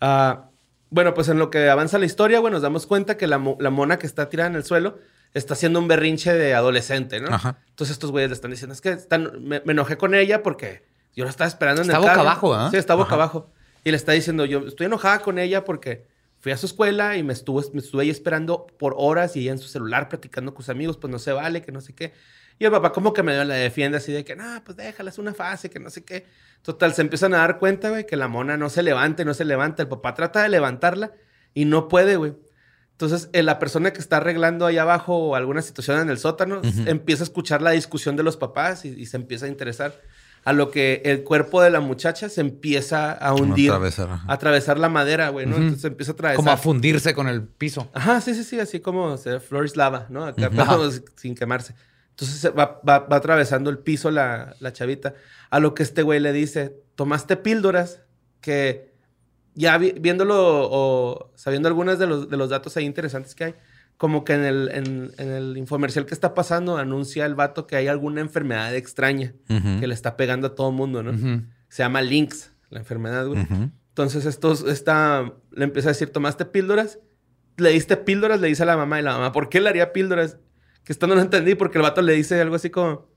[0.00, 0.50] Ah,
[0.90, 3.70] bueno, pues en lo que avanza la historia, güey, nos damos cuenta que la, la
[3.70, 4.98] mona que está tirada en el suelo
[5.34, 7.34] está haciendo un berrinche de adolescente, ¿no?
[7.34, 7.58] Ajá.
[7.70, 10.84] Entonces estos güeyes le están diciendo, es que están, me, me enojé con ella porque
[11.16, 12.28] yo la estaba esperando en Está el boca carro.
[12.28, 12.68] abajo, ¿ah?
[12.70, 13.14] Sí, está boca Ajá.
[13.16, 13.50] abajo.
[13.82, 16.06] Y le está diciendo, yo estoy enojada con ella porque
[16.46, 19.50] fui a su escuela y me estuvo, me estuve ahí esperando por horas y ella
[19.50, 22.12] en su celular platicando con sus amigos, pues no se vale, que no sé qué.
[22.60, 25.18] Y el papá como que medio la defiende así de que, no, pues déjala, es
[25.18, 26.24] una fase, que no sé qué.
[26.62, 29.44] Total, se empiezan a dar cuenta, güey, que la mona no se levante, no se
[29.44, 29.82] levanta.
[29.82, 31.14] El papá trata de levantarla
[31.52, 32.36] y no puede, güey.
[32.92, 37.24] Entonces, eh, la persona que está arreglando ahí abajo alguna situación en el sótano empieza
[37.24, 40.00] a escuchar la discusión de los papás y, y se empieza a interesar.
[40.46, 44.78] A lo que el cuerpo de la muchacha se empieza a hundir, atravesar, a atravesar
[44.78, 45.56] la madera, güey, ¿no?
[45.56, 46.36] Entonces empieza a atravesar.
[46.36, 47.90] Como a fundirse con el piso.
[47.92, 50.24] Ajá, sí, sí, sí, así como se, Floris lava, ¿no?
[50.24, 50.48] Acá,
[51.16, 51.74] sin quemarse.
[52.10, 55.14] Entonces se va, va- va atravesando el piso la, la chavita.
[55.50, 58.00] A lo que este güey le dice, tomaste píldoras
[58.40, 58.94] que
[59.54, 60.36] ya vi- viéndolo
[60.70, 63.54] o sabiendo algunos de los, de los datos ahí interesantes que hay,
[63.96, 67.76] como que en el, en, en el infomercial que está pasando anuncia el vato que
[67.76, 69.32] hay alguna enfermedad extraña
[69.80, 71.12] que le está pegando a todo el mundo, ¿no?
[71.68, 73.46] Se llama Lynx, la enfermedad, güey.
[73.88, 76.98] Entonces estos, esta, le empieza a decir, ¿tomaste píldoras?
[77.56, 79.94] Le diste píldoras, le dice a la mamá y la mamá, ¿por qué le haría
[79.94, 80.36] píldoras?
[80.84, 83.08] Que esto no lo entendí porque el vato le dice algo así como,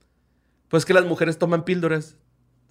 [0.68, 2.16] pues que las mujeres toman píldoras.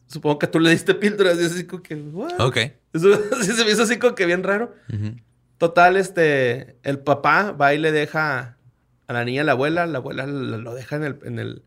[0.07, 2.39] Supongo que tú le diste píldoras y es así como que, ¿what?
[2.39, 2.57] Ok.
[2.93, 4.74] Eso se me hizo así como que bien raro.
[5.60, 8.57] Total, este, el papá va y le deja
[9.07, 11.64] a la niña a la abuela, la abuela lo, deja en el, en el,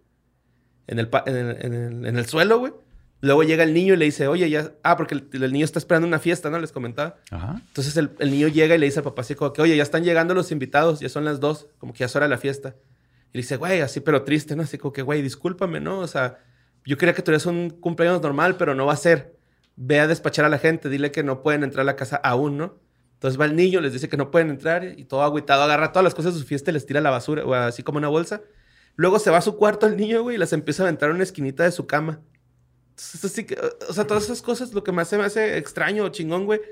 [0.88, 2.72] en el, pa- en el, en el- en el suelo, güey.
[3.20, 5.78] Luego llega el niño y le dice, oye, ya, ah, porque el, el niño está
[5.78, 6.59] esperando una fiesta, ¿no?
[6.59, 7.18] Les comentaba.
[7.30, 7.62] Ajá.
[7.68, 9.82] Entonces el, el niño llega y le dice al papá así como que, oye, ya
[9.84, 12.38] están llegando los invitados, ya son las dos, como que ya es hora de la
[12.38, 12.74] fiesta.
[13.32, 14.62] Y le dice, güey, así pero triste, ¿no?
[14.64, 15.99] Así como que, güey, discúlpame, ¿no?
[16.01, 16.38] O sea,
[16.84, 19.36] yo quería que tuvieras un cumpleaños normal, pero no va a ser.
[19.76, 22.57] Ve a despachar a la gente, dile que no pueden entrar a la casa aún,
[22.57, 22.74] ¿no?
[23.23, 26.03] Entonces va el niño, les dice que no pueden entrar y todo agüitado agarra todas
[26.03, 28.09] las cosas de su fiesta y les tira a la basura, o así como una
[28.09, 28.41] bolsa.
[28.97, 31.14] Luego se va a su cuarto el niño, güey, y las empieza a aventar en
[31.14, 32.18] una esquinita de su cama.
[32.91, 33.57] Entonces, así que,
[33.89, 36.62] o sea, todas esas cosas, lo que me hace, me hace extraño o chingón, güey,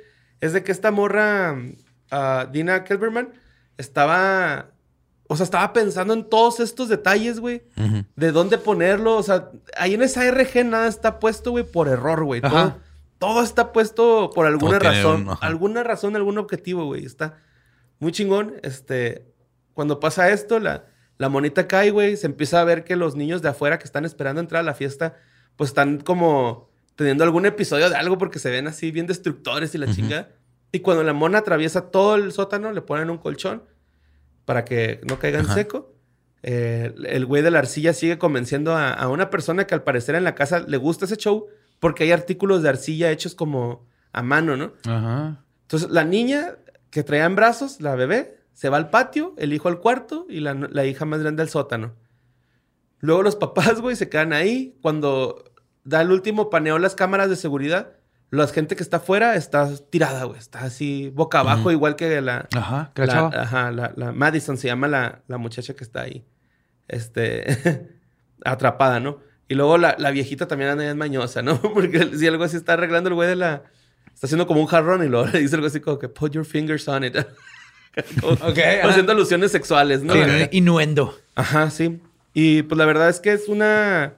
[0.40, 1.57] es de que esta morra,
[2.11, 3.32] ah, Dina Kelberman,
[3.78, 4.72] estaba,
[5.28, 7.62] o sea, estaba pensando en todos estos detalles, güey,
[8.16, 12.24] de dónde ponerlo, o sea, ahí en esa RG nada está puesto, güey, por error,
[12.24, 12.40] güey.
[12.40, 12.76] Todo.
[13.20, 17.04] Todo está puesto por alguna razón, un- alguna razón, algún objetivo, güey.
[17.04, 17.36] Está
[18.00, 19.26] muy chingón, este,
[19.74, 20.86] cuando pasa esto, la,
[21.18, 24.04] la monita cae, güey, se empieza a ver que los niños de afuera que están
[24.04, 25.16] esperando entrar a la fiesta,
[25.56, 29.78] pues están como teniendo algún episodio de algo porque se ven así bien destructores y
[29.78, 29.94] la Ujú.
[29.94, 30.30] chingada.
[30.72, 33.62] Y cuando la mona atraviesa todo el sótano, le ponen un colchón
[34.46, 35.54] para que no caiga en Ajá.
[35.54, 35.94] seco.
[36.42, 40.14] Eh, el güey de la arcilla sigue convenciendo a, a una persona que al parecer
[40.14, 41.48] en la casa le gusta ese show
[41.80, 44.72] porque hay artículos de arcilla hechos como a mano, ¿no?
[44.86, 45.44] Ajá.
[45.62, 46.56] Entonces la niña
[46.90, 50.40] que traía en brazos, la bebé, se va al patio, el hijo al cuarto y
[50.40, 51.94] la, la hija más grande al sótano.
[52.98, 54.76] Luego los papás, güey, se quedan ahí.
[54.82, 55.44] Cuando
[55.84, 57.92] da el último paneo las cámaras de seguridad,
[58.30, 60.38] la gente que está afuera está tirada, güey.
[60.38, 62.92] Está así boca abajo, igual que la, Ajá.
[62.94, 63.42] ¿Qué la la- chava?
[63.42, 66.26] ajá, la, la Madison se llama la, la muchacha que está ahí.
[66.88, 67.88] Este,
[68.44, 69.18] atrapada, ¿no?
[69.51, 71.61] Y luego la, la viejita también anda bien mañosa, ¿no?
[71.74, 73.64] Porque si algo así está arreglando el güey de la...
[74.14, 76.44] Está haciendo como un jarrón y luego le dice algo así como que put your
[76.44, 77.16] fingers on it.
[78.20, 78.88] Como- Ok, como ajá.
[78.90, 80.12] haciendo alusiones sexuales, ¿no?
[80.14, 80.26] Sí, ¿no?
[80.53, 81.18] Innuendo.
[81.34, 82.01] Ajá, sí.
[82.32, 84.14] Y pues la verdad es que es una...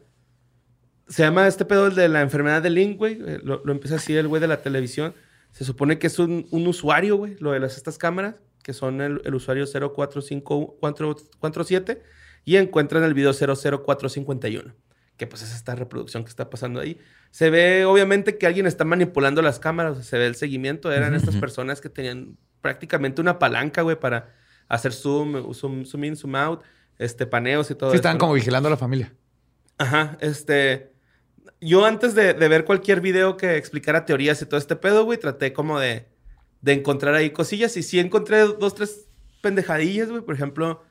[1.08, 3.14] Se llama este pedo el de la enfermedad de Link, güey.
[3.26, 5.14] Eh, Lo, lo empieza así el güey de la televisión.
[5.52, 9.00] Se supone que es un, un usuario, güey, lo de las, estas cámaras, que son
[9.00, 12.02] el, el usuario 045447
[12.44, 14.74] y encuentran el video 00451,
[15.16, 16.98] que pues es esta reproducción que está pasando ahí.
[17.30, 20.92] Se ve obviamente que alguien está manipulando las cámaras, se ve el seguimiento.
[20.92, 24.34] Eran estas personas que tenían prácticamente una palanca, güey, para
[24.68, 26.62] hacer zoom, zoom, zoom in, zoom out,
[26.98, 29.12] este, paneos y todo Sí, estaban como vigilando a la familia.
[29.78, 30.92] Ajá, este.
[31.60, 35.18] Yo antes de, de ver cualquier video que explicara teorías y todo este pedo, güey,
[35.18, 36.08] traté como de,
[36.60, 37.76] de encontrar ahí cosillas.
[37.76, 39.08] Y sí encontré dos, tres
[39.42, 40.22] pendejadillas, güey.
[40.22, 40.82] Por ejemplo,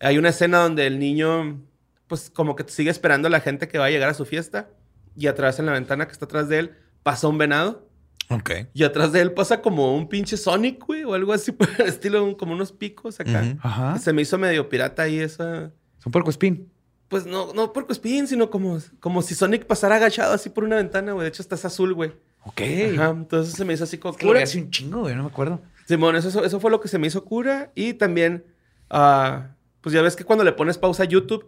[0.00, 1.62] hay una escena donde el niño,
[2.06, 4.68] pues como que sigue esperando a la gente que va a llegar a su fiesta.
[5.16, 7.88] Y atrás en la ventana que está atrás de él pasa un venado.
[8.28, 8.50] Ok.
[8.74, 11.86] Y atrás de él pasa como un pinche Sonic, güey, o algo así por el
[11.86, 13.56] estilo, como unos picos acá.
[13.62, 13.98] Ajá.
[13.98, 15.72] Se me hizo medio pirata ahí esa.
[15.98, 16.70] Es un puerco spin.
[17.08, 20.76] Pues no, no por spin, sino como, como si Sonic pasara agachado así por una
[20.76, 21.22] ventana, güey.
[21.24, 22.12] De hecho, estás azul, güey.
[22.44, 22.60] Ok.
[22.94, 23.10] Ajá.
[23.10, 24.42] Entonces se me hizo así como Es que cura.
[24.42, 25.14] hace un chingo, güey.
[25.14, 25.60] No me acuerdo.
[25.86, 27.70] Simón, eso, eso fue lo que se me hizo cura.
[27.76, 28.44] Y también,
[28.90, 29.50] ah,
[29.80, 31.46] pues ya ves que cuando le pones pausa a YouTube,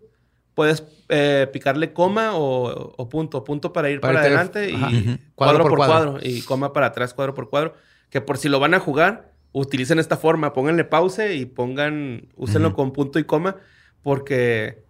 [0.59, 3.44] puedes eh, picarle coma o, o punto.
[3.44, 6.12] Punto para ir Para para, adelante y cuadro, por cuadro.
[6.14, 6.18] cuadro.
[6.28, 7.74] Y coma para atrás, cuadro por cuadro.
[8.11, 10.52] Que por si lo van a jugar, utilicen esta forma.
[10.52, 13.54] Pónganle pause y pongan, úsenlo con punto y coma.
[14.02, 14.82] Porque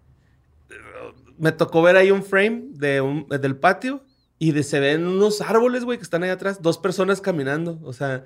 [1.36, 4.02] me tocó ver ahí un frame de un- del patio
[4.38, 6.62] y de, se ven unos árboles, güey, que están ahí atrás.
[6.62, 7.78] Dos personas caminando.
[7.82, 8.24] O sea,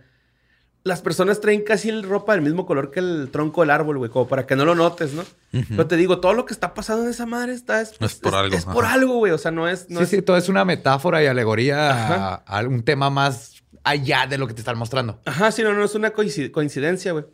[0.85, 4.11] las personas traen casi el ropa del mismo color que el tronco del árbol, güey,
[4.11, 5.23] como para que no lo notes, ¿no?
[5.23, 5.65] Ujú.
[5.71, 7.81] Pero te digo, todo lo que está pasando en esa madre está...
[7.81, 8.95] Es, Es por algo, Es por ajá.
[8.95, 9.33] algo, güey.
[9.33, 9.89] O sea, no es...
[9.91, 11.93] No sí, es- sí, todo es una metáfora y alegoría a,
[12.35, 12.43] Ajá.
[12.47, 15.21] a un tema más allá de lo que te están mostrando.
[15.25, 17.25] Ajá, sí, no, no es una coinci- coincidencia, güey.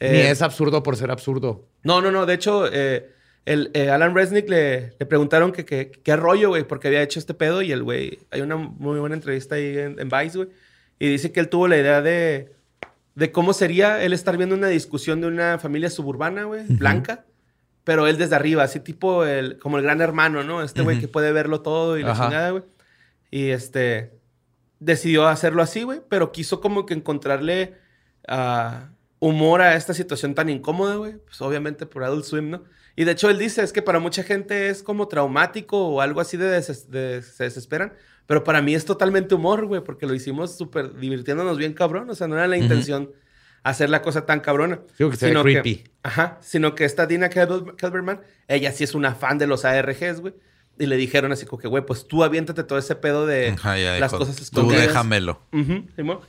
[0.00, 1.68] Ni Eh, es absurdo por ser absurdo.
[1.82, 2.26] No, no, no.
[2.26, 3.10] De hecho, eh,
[3.46, 7.18] el, eh, Alan Resnick le, le preguntaron que que- qué rollo, güey, porque había hecho
[7.18, 8.18] este pedo y el güey...
[8.30, 10.48] Hay una muy buena entrevista ahí en, en Vice, güey.
[10.98, 12.52] Y dice que él tuvo la idea de,
[13.14, 17.24] de cómo sería él estar viendo una discusión de una familia suburbana, güey, blanca.
[17.84, 20.62] Pero él desde arriba, así tipo el, como el gran hermano, ¿no?
[20.62, 22.62] Este güey que puede verlo todo y la chingada, güey.
[23.30, 24.12] Y este...
[24.78, 27.74] Decidió hacerlo así, güey, pero quiso como que encontrarle
[28.26, 28.88] ah,
[29.18, 31.16] humor a esta situación tan incómoda, güey.
[31.18, 32.64] Pues obviamente por Adult Swim, ¿no?
[32.96, 36.20] Y de hecho él dice, es que para mucha gente es como traumático o algo
[36.22, 37.92] así de, de- se desesperan.
[38.30, 42.08] Pero para mí es totalmente humor, güey, porque lo hicimos súper divirtiéndonos bien cabrón.
[42.10, 42.62] O sea, no era la Ujú.
[42.62, 43.10] intención
[43.64, 44.82] hacer la cosa tan cabrona.
[44.96, 45.82] Digo que Sino creepy.
[46.04, 50.20] ajá, sino que esta Dina Kelber- Kelberman, ella sí es una fan de los ARGs,
[50.20, 50.34] güey.
[50.78, 53.76] Y le dijeron así como que, güey, pues tú aviéntate todo ese pedo de Ajá,
[53.76, 54.86] ya las cosas Tú escondidas.
[54.86, 55.40] déjamelo.
[55.96, 56.20] Simón.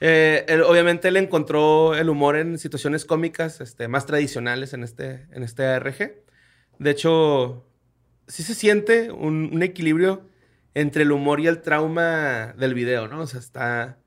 [0.00, 5.26] Eh, él- obviamente él encontró el humor en situaciones cómicas este, más tradicionales en este,
[5.32, 6.22] en este ARG.
[6.78, 7.66] De hecho,
[8.28, 10.22] sí se siente un, un equilibrio
[10.78, 13.22] entre el humor y el trauma del video, ¿no?
[13.22, 13.98] O sea, está...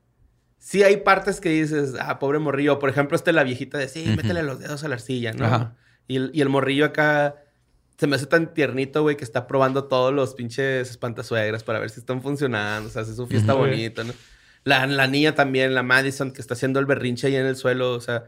[0.56, 2.78] Sí hay partes que dices, ah, pobre morrillo.
[2.78, 5.44] Por ejemplo, este la viejita de, sí, métele los dedos a la arcilla, ¿no?
[5.44, 5.76] Ajá.
[6.08, 7.36] Y el, y el morrillo acá
[7.98, 11.90] se me hace tan tiernito, güey, que está probando todos los pinches espantasuegras para ver
[11.90, 12.88] si están funcionando.
[12.88, 14.14] O sea, hace su fiesta bonita, ¿no?
[14.64, 17.92] La, la niña también, la Madison, que está haciendo el berrinche ahí en el suelo.
[17.92, 18.24] O sea,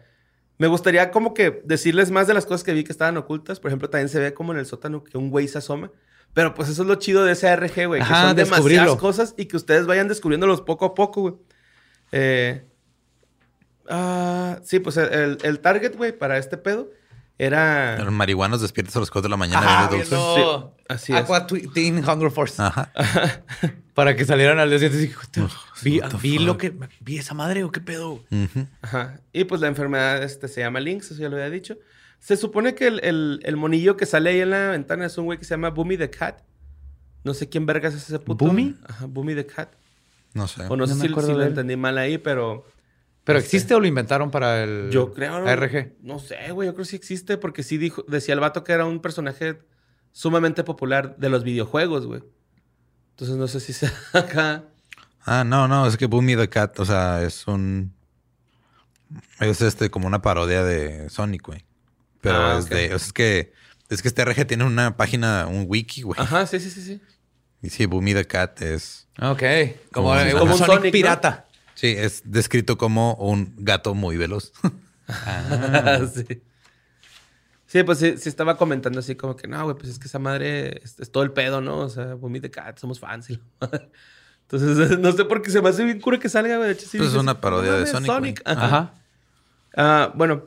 [0.59, 3.59] me gustaría como que decirles más de las cosas que vi que estaban ocultas.
[3.59, 5.91] Por ejemplo, también se ve como en el sótano que un güey se asoma.
[6.35, 8.01] Pero pues eso es lo chido de ese ARG, güey.
[8.01, 11.35] Que Ajá, son demasiadas cosas y que ustedes vayan descubriéndolos poco a poco, güey.
[12.13, 12.65] Eh,
[13.89, 16.91] ah, sí, pues el, el target, güey, para este pedo
[17.39, 17.99] era...
[17.99, 20.01] Los marihuanos despiertos a las 4 de la mañana Swim.
[20.01, 21.19] viendo Sí, así es.
[21.19, 22.61] Aqua Twi- Teen Hunger Force.
[22.63, 22.93] Ajá.
[23.95, 24.99] Para que salieran al día siguiente.
[24.99, 25.41] y dije, "What the-
[25.83, 26.75] Vi, vi fuck?" lo que...
[27.01, 28.25] ¿Vi esa madre o qué pedo?
[28.83, 29.21] Ajá.
[29.33, 31.77] Y pues la enfermedad este, se llama Lynx, eso ya lo había dicho.
[32.25, 35.27] Se supone que el, el- el monillo que sale ahí en la ventana es un
[35.27, 36.41] güey que se llama Boomy the Cat.
[37.23, 38.47] No sé quién vergas es ese puto.
[38.47, 38.77] ¿Boomy?
[38.89, 39.69] Ajá, Boomy the Cat.
[40.33, 40.63] No sé.
[40.63, 42.65] O no, No sé si, lo entendí mal ahí, pero
[43.25, 43.47] ¿Pero Este.
[43.57, 45.39] existe o lo inventaron para el yo creo...
[45.41, 45.47] ¿no?
[45.49, 45.97] ARG?
[46.01, 48.73] No sé, güey, yo creo que sí existe porque sí dijo, decía el vato que
[48.73, 49.59] era un personaje
[50.13, 52.23] sumamente popular de los videojuegos, güey.
[53.11, 54.65] Entonces no sé si sea acá...
[55.27, 57.93] Ah, no, no, es que Boomy the Cat, o sea, es un.
[59.41, 61.65] Es este como una parodia de Sonic, güey.
[62.25, 62.71] Pero Ah, es ok.
[62.73, 62.85] de.
[62.87, 63.53] o sea, es que.
[63.91, 66.19] Es que este RG tiene una página, un wiki, güey.
[66.21, 67.01] Ajá, sí, sí, sí, sí.
[67.63, 69.07] Y sí, Boomy the Cat es.
[69.21, 69.43] Ok.
[69.93, 70.91] Como, Como eh, como un Sonic, Sonic ¿no?
[70.91, 71.47] pirata.
[71.75, 74.53] Sí, es descrito como un gato muy veloz.
[76.15, 76.43] sí.
[77.67, 80.19] Sí, pues sí, sí estaba comentando así como que, no, güey, pues es que esa
[80.21, 81.79] madre es, es todo el pedo, ¿no?
[81.79, 83.31] O sea, Boomy the Cat, somos fans.
[83.31, 83.91] y la madre.
[84.49, 86.69] Entonces, no sé por qué se me hace bien cura que salga, güey.
[86.69, 86.99] De hecho, sí.
[86.99, 88.35] Pues es una parodia "No de Sonic, güey".
[88.45, 88.65] Ajá.
[88.67, 88.95] Ajá.
[89.77, 90.45] Ah, bueno,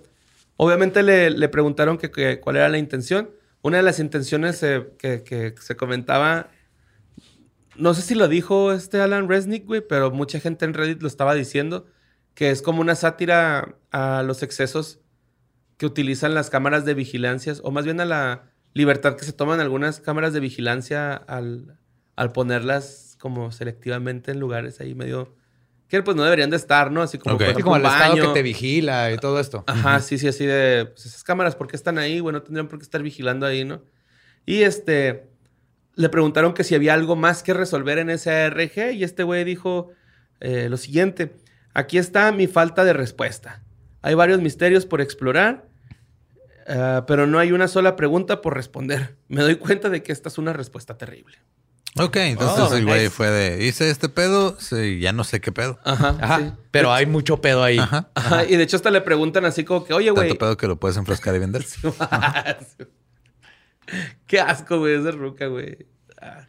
[0.57, 3.31] obviamente le, le preguntaron que, cuál era la intención.
[3.61, 6.49] Una de las intenciones eh, que, que se comentaba,
[7.75, 11.07] no sé si lo dijo este Alan Resnick, güey, pero mucha gente en Reddit lo
[11.07, 11.85] estaba diciendo,
[12.33, 14.99] que es como una sátira a los excesos
[15.77, 19.59] que utilizan las cámaras de vigilancias, o más bien a la libertad que se toman
[19.59, 21.79] algunas cámaras de vigilancia al,
[22.15, 25.35] al ponerlas como selectivamente en lugares ahí medio...
[25.87, 27.01] Que pues no deberían de estar, ¿no?
[27.01, 29.63] Así como, por ejemplo, como el estado que te vigila y todo esto.
[29.67, 32.19] Ajá, sí, sí, así de, pues esas cámaras, ¿por qué están ahí?
[32.19, 33.81] Bueno, tendrían por qué estar vigilando ahí, ¿no?
[34.45, 35.29] Y este,
[35.95, 39.43] le preguntaron que si había algo más que resolver en ese ARG y este güey
[39.43, 39.91] dijo
[40.39, 41.35] eh, lo siguiente,
[41.73, 43.63] aquí está mi falta de respuesta.
[44.01, 45.67] Hay varios misterios por explorar,
[46.67, 49.15] ah, pero no hay una sola pregunta por responder.
[49.27, 51.37] Me doy cuenta de que esta es una respuesta terrible.
[51.99, 53.09] Ok, entonces Oh, el güey nice.
[53.09, 55.79] fue de, hice este pedo, sí, ya no sé qué pedo.
[55.83, 56.17] Ajá.
[56.21, 56.39] Ajá.
[56.39, 56.51] sí.
[56.71, 57.77] Pero hay mucho pedo ahí.
[57.79, 58.09] Ajá.
[58.15, 60.29] Ajá, Y de hecho hasta le preguntan así como que, oye, güey.
[60.29, 61.65] Tanto pedo que lo puedes enfrascar y vender.
[64.27, 65.87] Qué asco, güey, esa ruca, güey.
[66.21, 66.47] Ah.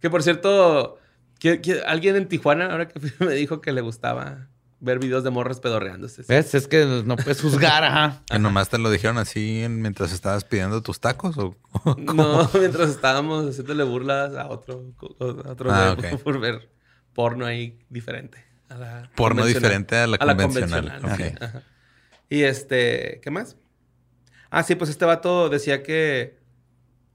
[0.00, 0.98] Que por cierto,
[1.38, 4.48] que, que alguien en Tijuana, ahora que me dijo que le gustaba
[4.84, 6.24] ver videos de morras pedorreándose.
[6.28, 6.54] ¿Ves?
[6.54, 8.22] Es que no puedes juzgar, ajá.
[8.30, 11.56] Que nomás te lo dijeron así en- mientras estabas pidiendo tus tacos o
[11.98, 16.68] No, mientras estábamos haciéndole burlas a otro, a otro Ah, por ver
[17.14, 18.44] porno ahí diferente.
[18.68, 19.62] a la Porno convencional.
[19.62, 21.42] diferente a la convencional, sí, ok.
[21.42, 21.62] ajá.
[22.28, 23.56] Y este, ¿qué más?
[24.50, 26.41] Ah, sí, pues este vato decía que.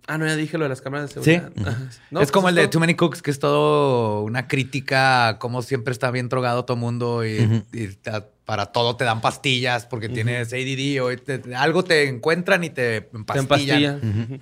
[0.10, 1.52] Ah, no, ya dije lo de las cámaras de seguridad.
[1.56, 5.40] No, es pues como el de Too Many Cooks, que es todo una crítica a
[5.40, 7.64] cómo siempre está bien drogado todo mundo y, Ujú.
[7.74, 12.64] y te- para todo te dan pastillas porque tienes ADD o te- algo te encuentran
[12.64, 13.84] y te Te empastillan.
[13.84, 14.00] empastilla.
[14.36, 14.40] Ujú.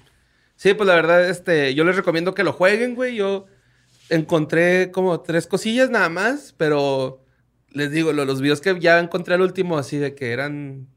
[0.55, 3.15] Sí, pues la verdad, este, yo les recomiendo que lo jueguen, güey.
[3.15, 3.47] Yo
[4.09, 7.23] encontré como tres cosillas nada más, pero
[7.71, 10.87] les digo, lo- los videos que ya encontré al último, así de que eran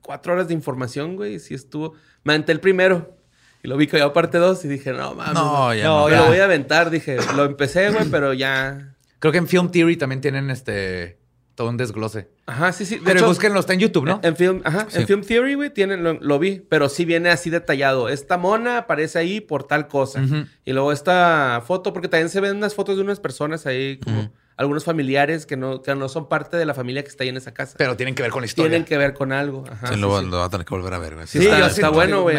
[0.00, 1.38] cuatro horas de información, güey.
[1.38, 1.92] Sí estuvo.
[2.24, 3.16] Me aventé el primero
[3.62, 5.34] y lo vi que había parte dos y dije, no mames.
[5.34, 6.18] No, ya no, ya.
[6.20, 6.90] lo voy a aventar.
[6.90, 8.94] Dije, lo empecé, güey, pero ya.
[9.18, 11.18] Creo que en Film Theory también tienen este
[11.56, 12.28] todo un desglose.
[12.44, 12.96] Ajá, sí, sí.
[12.96, 14.20] De Pero hecho, búsquenlo, está en YouTube, ¿no?
[14.22, 15.00] En film, ajá, Sí.
[15.00, 18.10] en film Theory, güey, tienen, lo, lo vi, pero sí viene así detallado.
[18.10, 20.22] Esta mona aparece ahí por tal cosa.
[20.66, 24.30] Y luego esta foto, porque también se ven unas fotos de unas personas ahí, como.
[24.56, 27.36] Algunos familiares que no, que no son parte de la familia que está ahí en
[27.36, 27.74] esa casa.
[27.76, 28.70] Pero tienen que ver con la historia.
[28.70, 29.64] Tienen que ver con algo.
[29.70, 30.26] Ajá, sí, sí, lo, sí.
[30.26, 31.26] lo va a tener que volver a ver, güey.
[31.26, 32.38] Sí, está- yo está bueno, güey.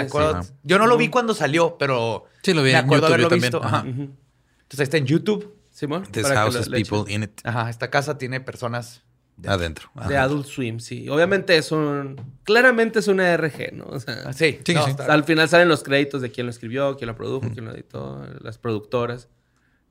[0.63, 3.35] Yo no lo vi cuando salió, pero Sí, lo vi me en acuerdo YouTube haberlo
[3.41, 3.63] visto.
[3.63, 3.83] Ajá.
[3.87, 5.53] Entonces ahí está en YouTube.
[5.71, 7.11] Simón, This para house has le people echen.
[7.11, 7.39] in it.
[7.43, 9.03] Ajá, esta casa tiene personas.
[9.45, 9.91] Adentro.
[10.07, 10.23] De Ajá.
[10.23, 11.07] Adult Swim, sí.
[11.09, 12.19] Obviamente es un...
[12.43, 13.85] Claramente es una RG, ¿no?
[13.85, 14.95] O sea, Sí, Sí, no, sí.
[15.07, 18.25] Al final salen los créditos de quién lo escribió, quién lo produjo, quién lo editó,
[18.41, 19.29] las productoras.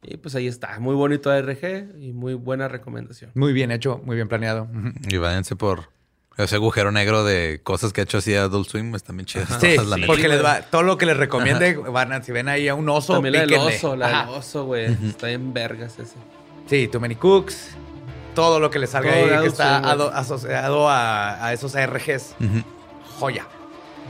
[0.03, 0.79] Y pues ahí está.
[0.79, 3.31] Muy bonito ARG y muy buena recomendación.
[3.35, 4.69] Muy bien hecho, muy bien planeado.
[5.09, 5.91] Y váyanse por
[6.37, 8.95] ese agujero negro de cosas que ha hecho así Adult Swim.
[8.95, 9.49] Están bien chidas.
[9.61, 9.75] Sí,
[10.07, 12.89] porque les va, todo lo que les recomiende, van a, si ven ahí a un
[12.89, 13.77] oso, También la del píquenle.
[13.77, 14.27] oso, la Ajá.
[14.27, 14.97] del oso, güey.
[15.09, 16.15] Está en vergas ese.
[16.69, 17.71] Sí, Too Many Cooks,
[18.35, 19.93] todo lo que le salga Todo ahí que está Swim, güey.
[19.93, 22.37] ado- asociado a, a esos ARGs.
[23.19, 23.47] Joya.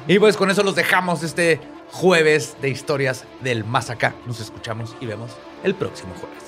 [0.09, 1.61] Y pues con eso los dejamos este
[1.93, 4.14] jueves de historias del más acá.
[4.26, 5.30] Nos escuchamos y vemos
[5.62, 6.45] el próximo jueves.